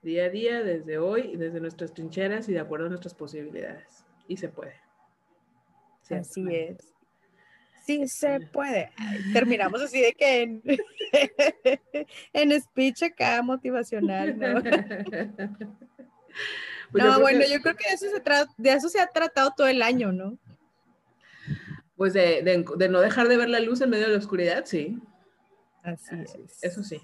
Día 0.03 0.24
a 0.24 0.29
día, 0.29 0.62
desde 0.62 0.98
hoy, 0.98 1.37
desde 1.37 1.61
nuestras 1.61 1.92
trincheras 1.92 2.48
y 2.48 2.53
de 2.53 2.61
acuerdo 2.61 2.87
a 2.87 2.88
nuestras 2.88 3.14
posibilidades. 3.14 4.05
Y 4.29 4.37
se 4.37 4.48
puede. 4.48 4.74
Así 6.11 6.46
es. 6.50 6.94
Sí 7.85 8.09
se 8.09 8.40
puede. 8.40 8.90
terminamos 9.33 9.83
así 9.83 10.00
de 10.00 10.12
que 10.14 10.42
en, 10.42 10.62
en 12.33 12.62
speech 12.62 13.03
acá 13.03 13.42
motivacional, 13.42 14.38
¿no? 14.38 14.62
Pues 16.90 17.03
no, 17.03 17.20
bueno, 17.20 17.44
yo 17.50 17.61
creo 17.61 17.74
que 17.74 17.88
de 17.88 17.94
eso, 17.94 18.07
se 18.07 18.22
de 18.57 18.72
eso 18.72 18.88
se 18.88 19.00
ha 19.00 19.07
tratado 19.09 19.53
todo 19.57 19.66
el 19.66 19.83
año, 19.83 20.12
¿no? 20.12 20.38
Pues 21.96 22.12
de, 22.12 22.64
no 22.88 23.00
dejar 23.00 23.27
de 23.27 23.37
ver 23.37 23.48
la 23.48 23.59
luz 23.59 23.81
en 23.81 23.90
medio 23.90 24.07
de 24.07 24.12
la 24.12 24.18
oscuridad, 24.18 24.64
sí. 24.64 25.00
Así, 25.83 26.14
es. 26.44 26.62
Eso 26.62 26.85
sí. 26.85 27.00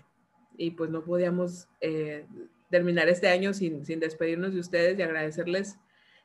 Y 0.57 0.73
pues 0.73 0.91
no 0.91 1.03
podíamos 1.03 1.69
eh, 1.81 2.27
terminar 2.71 3.09
este 3.09 3.29
año 3.29 3.53
sin, 3.55 3.85
sin 3.85 4.01
despedirnos 4.01 4.55
de 4.55 4.61
ustedes 4.61 4.99
y 4.99 5.03
agradecerles 5.03 5.79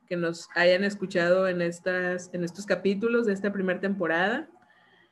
que 0.07 0.15
nos 0.15 0.49
hayan 0.55 0.83
escuchado 0.83 1.47
en, 1.47 1.61
estas, 1.61 2.29
en 2.33 2.43
estos 2.43 2.65
capítulos 2.65 3.25
de 3.25 3.33
esta 3.33 3.51
primera 3.51 3.79
temporada. 3.79 4.49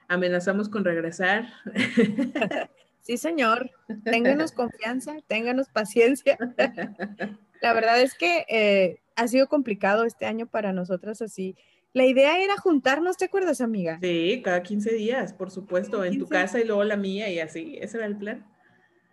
Amenazamos 0.08 0.70
con 0.70 0.86
regresar. 0.86 1.48
Sí, 3.04 3.18
señor. 3.18 3.70
Ténganos 4.06 4.54
confianza, 4.54 5.18
ténganos 5.28 5.68
paciencia. 5.68 6.38
La 7.62 7.74
verdad 7.74 8.02
es 8.02 8.16
que 8.16 8.46
eh, 8.48 9.02
ha 9.18 9.28
sido 9.28 9.48
complicado 9.48 10.06
este 10.06 10.26
año 10.26 10.48
para 10.48 10.72
nosotras 10.72 11.22
así. 11.22 11.58
La 11.92 12.06
idea 12.06 12.42
era 12.42 12.56
juntarnos, 12.56 13.18
¿te 13.18 13.26
acuerdas, 13.26 13.60
amiga? 13.60 14.00
Sí, 14.02 14.42
cada 14.44 14.64
15 14.64 14.94
días, 14.94 15.34
por 15.34 15.52
supuesto, 15.52 16.04
en 16.06 16.18
tu 16.18 16.28
casa 16.28 16.62
y 16.62 16.64
luego 16.64 16.86
la 16.86 16.96
mía 16.96 17.30
y 17.30 17.40
así. 17.40 17.78
Ese 17.82 17.98
era 17.98 18.08
el 18.08 18.16
plan. 18.16 18.48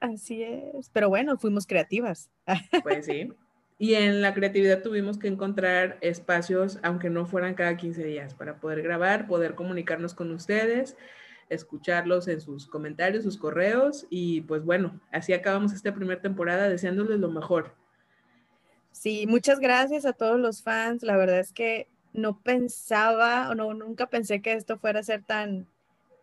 Así 0.00 0.42
es. 0.42 0.90
Pero 0.90 1.08
bueno, 1.08 1.36
fuimos 1.38 1.66
creativas. 1.66 2.30
Pues 2.82 3.06
sí. 3.06 3.30
Y 3.78 3.94
en 3.94 4.20
la 4.20 4.34
creatividad 4.34 4.82
tuvimos 4.82 5.18
que 5.18 5.28
encontrar 5.28 5.96
espacios, 6.02 6.78
aunque 6.82 7.08
no 7.08 7.24
fueran 7.24 7.54
cada 7.54 7.76
15 7.78 8.04
días, 8.04 8.34
para 8.34 8.60
poder 8.60 8.82
grabar, 8.82 9.26
poder 9.26 9.54
comunicarnos 9.54 10.12
con 10.12 10.30
ustedes, 10.32 10.98
escucharlos 11.48 12.28
en 12.28 12.42
sus 12.42 12.66
comentarios, 12.66 13.24
sus 13.24 13.38
correos. 13.38 14.06
Y 14.10 14.42
pues 14.42 14.64
bueno, 14.64 15.00
así 15.12 15.32
acabamos 15.32 15.72
esta 15.72 15.94
primera 15.94 16.20
temporada 16.20 16.68
deseándoles 16.68 17.20
lo 17.20 17.30
mejor. 17.30 17.74
Sí, 18.92 19.26
muchas 19.26 19.60
gracias 19.60 20.04
a 20.04 20.12
todos 20.12 20.38
los 20.38 20.62
fans. 20.62 21.02
La 21.02 21.16
verdad 21.16 21.38
es 21.38 21.52
que 21.52 21.88
no 22.12 22.38
pensaba 22.40 23.48
o 23.48 23.54
no, 23.54 23.72
nunca 23.72 24.10
pensé 24.10 24.42
que 24.42 24.52
esto 24.52 24.78
fuera 24.78 25.00
a 25.00 25.04
ser 25.04 25.22
tan, 25.22 25.66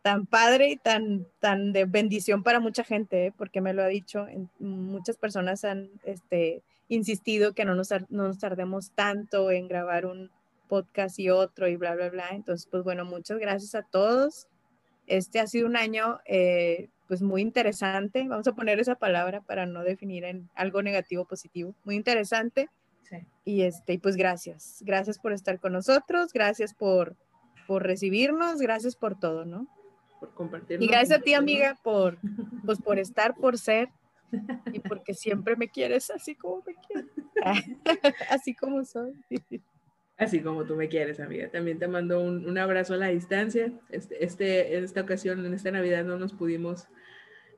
tan 0.08 0.26
padre 0.26 0.70
y 0.70 0.78
tan, 0.78 1.28
tan 1.42 1.74
de 1.74 1.84
bendición 1.84 2.42
para 2.42 2.62
mucha 2.62 2.86
gente, 2.86 3.26
¿eh? 3.26 3.34
porque 3.38 3.60
me 3.60 3.74
lo 3.74 3.84
ha 3.84 3.88
dicho, 3.88 4.26
muchas 4.58 5.18
personas 5.18 5.66
han 5.66 5.90
este, 6.06 6.64
insistido 6.88 7.54
que 7.54 7.66
no 7.66 7.76
nos, 7.76 7.92
no 7.92 8.30
nos 8.30 8.40
tardemos 8.40 8.92
tanto 8.92 9.52
en 9.52 9.68
grabar 9.68 10.06
un 10.06 10.32
podcast 10.70 11.20
y 11.20 11.30
otro 11.30 11.68
y 11.68 11.76
bla, 11.76 11.94
bla, 11.94 12.08
bla. 12.08 12.30
Entonces, 12.32 12.70
pues 12.72 12.86
bueno, 12.86 13.04
muchas 13.04 13.38
gracias 13.38 13.76
a 13.76 13.82
todos. 13.82 14.48
Este 15.08 15.42
ha 15.42 15.48
sido 15.48 15.68
un 15.68 15.76
año 15.76 16.22
eh, 16.24 16.88
pues 17.10 17.22
muy 17.22 17.42
interesante. 17.42 18.26
Vamos 18.30 18.48
a 18.48 18.56
poner 18.56 18.80
esa 18.80 18.96
palabra 18.96 19.42
para 19.42 19.66
no 19.66 19.84
definir 19.84 20.24
en 20.24 20.50
algo 20.56 20.82
negativo 20.82 21.26
positivo. 21.26 21.76
Muy 21.84 21.98
interesante. 21.98 22.70
Sí. 23.10 23.18
Y 23.44 23.64
este, 23.64 24.00
pues 24.00 24.16
gracias. 24.16 24.78
Gracias 24.86 25.20
por 25.20 25.34
estar 25.34 25.60
con 25.60 25.74
nosotros. 25.74 26.32
Gracias 26.32 26.74
por, 26.74 27.18
por 27.68 27.84
recibirnos. 27.84 28.60
Gracias 28.60 28.96
por 28.96 29.20
todo, 29.20 29.44
¿no? 29.44 29.68
Por 30.20 30.34
compartir. 30.34 30.82
Y 30.82 30.88
gracias 30.88 31.20
a 31.20 31.22
ti, 31.22 31.34
amiga, 31.34 31.78
por, 31.84 32.18
pues, 32.66 32.80
por 32.80 33.00
estar, 33.00 33.36
por 33.36 33.58
ser 33.58 33.90
y 34.74 34.80
porque 34.80 35.14
siempre 35.14 35.56
me 35.56 35.70
quieres 35.70 36.10
así 36.10 36.36
como 36.36 36.64
me 36.66 36.76
quieres, 36.76 37.12
así 38.30 38.54
como 38.54 38.84
soy. 38.84 39.14
Así 40.18 40.42
como 40.42 40.66
tú 40.66 40.76
me 40.76 40.90
quieres, 40.90 41.20
amiga. 41.20 41.50
También 41.50 41.78
te 41.78 41.88
mando 41.88 42.20
un, 42.20 42.58
abrazo 42.58 42.96
a 42.96 42.98
la 42.98 43.08
distancia. 43.08 43.72
Este, 43.90 44.26
este, 44.26 44.76
en 44.76 44.84
esta 44.84 45.02
ocasión, 45.02 45.46
en 45.46 45.54
esta 45.54 45.70
Navidad, 45.70 46.04
no 46.04 46.18
nos 46.18 46.34
pudimos 46.34 46.88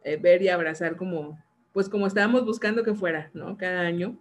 eh, 0.04 0.18
ver 0.18 0.42
y 0.42 0.50
abrazar 0.50 0.98
como, 0.98 1.42
pues 1.72 1.88
como 1.88 2.06
estábamos 2.06 2.46
buscando 2.46 2.84
que 2.84 2.94
fuera, 2.94 3.32
¿no? 3.34 3.58
Cada 3.58 3.82
año. 3.82 4.20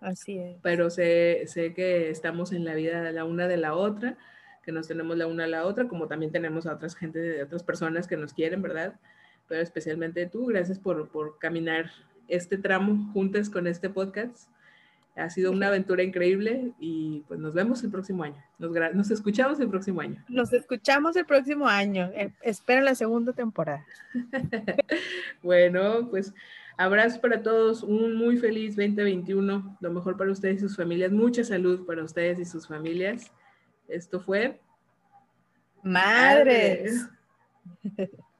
Así 0.00 0.38
es. 0.38 0.58
Pero 0.62 0.90
sé, 0.90 1.44
sé 1.46 1.72
que 1.72 2.10
estamos 2.10 2.52
en 2.52 2.64
la 2.64 2.74
vida 2.74 3.00
de 3.00 3.12
la 3.12 3.24
una 3.24 3.46
de 3.46 3.56
la 3.56 3.74
otra, 3.74 4.18
que 4.62 4.72
nos 4.72 4.88
tenemos 4.88 5.16
la 5.16 5.26
una 5.26 5.44
a 5.44 5.48
la 5.48 5.66
otra, 5.66 5.88
como 5.88 6.08
también 6.08 6.32
tenemos 6.32 6.66
a 6.66 6.74
otras 6.74 6.94
gente, 6.94 7.18
de 7.18 7.42
otras 7.42 7.62
personas 7.62 8.06
que 8.06 8.16
nos 8.16 8.32
quieren, 8.32 8.62
¿verdad? 8.62 8.94
pero 9.52 9.62
especialmente 9.62 10.24
tú, 10.26 10.46
gracias 10.46 10.78
por, 10.78 11.08
por 11.08 11.38
caminar 11.38 11.90
este 12.26 12.56
tramo 12.56 13.12
juntas 13.12 13.50
con 13.50 13.66
este 13.66 13.90
podcast. 13.90 14.48
Ha 15.14 15.28
sido 15.28 15.52
una 15.52 15.66
aventura 15.66 16.02
increíble 16.02 16.72
y 16.80 17.22
pues 17.28 17.38
nos 17.38 17.52
vemos 17.52 17.84
el 17.84 17.90
próximo 17.90 18.24
año. 18.24 18.42
Nos, 18.58 18.72
nos 18.94 19.10
escuchamos 19.10 19.60
el 19.60 19.68
próximo 19.68 20.00
año. 20.00 20.24
Nos 20.26 20.54
escuchamos 20.54 21.16
el 21.16 21.26
próximo 21.26 21.68
año. 21.68 22.10
Eh, 22.14 22.32
espera 22.40 22.80
la 22.80 22.94
segunda 22.94 23.34
temporada. 23.34 23.84
bueno, 25.42 26.08
pues 26.08 26.32
abrazos 26.78 27.18
para 27.18 27.42
todos. 27.42 27.82
Un 27.82 28.16
muy 28.16 28.38
feliz 28.38 28.74
2021. 28.74 29.76
Lo 29.80 29.90
mejor 29.90 30.16
para 30.16 30.32
ustedes 30.32 30.56
y 30.56 30.60
sus 30.60 30.76
familias. 30.76 31.12
Mucha 31.12 31.44
salud 31.44 31.84
para 31.84 32.02
ustedes 32.02 32.38
y 32.38 32.46
sus 32.46 32.66
familias. 32.66 33.30
Esto 33.88 34.20
fue... 34.20 34.60
Madres. 35.82 37.08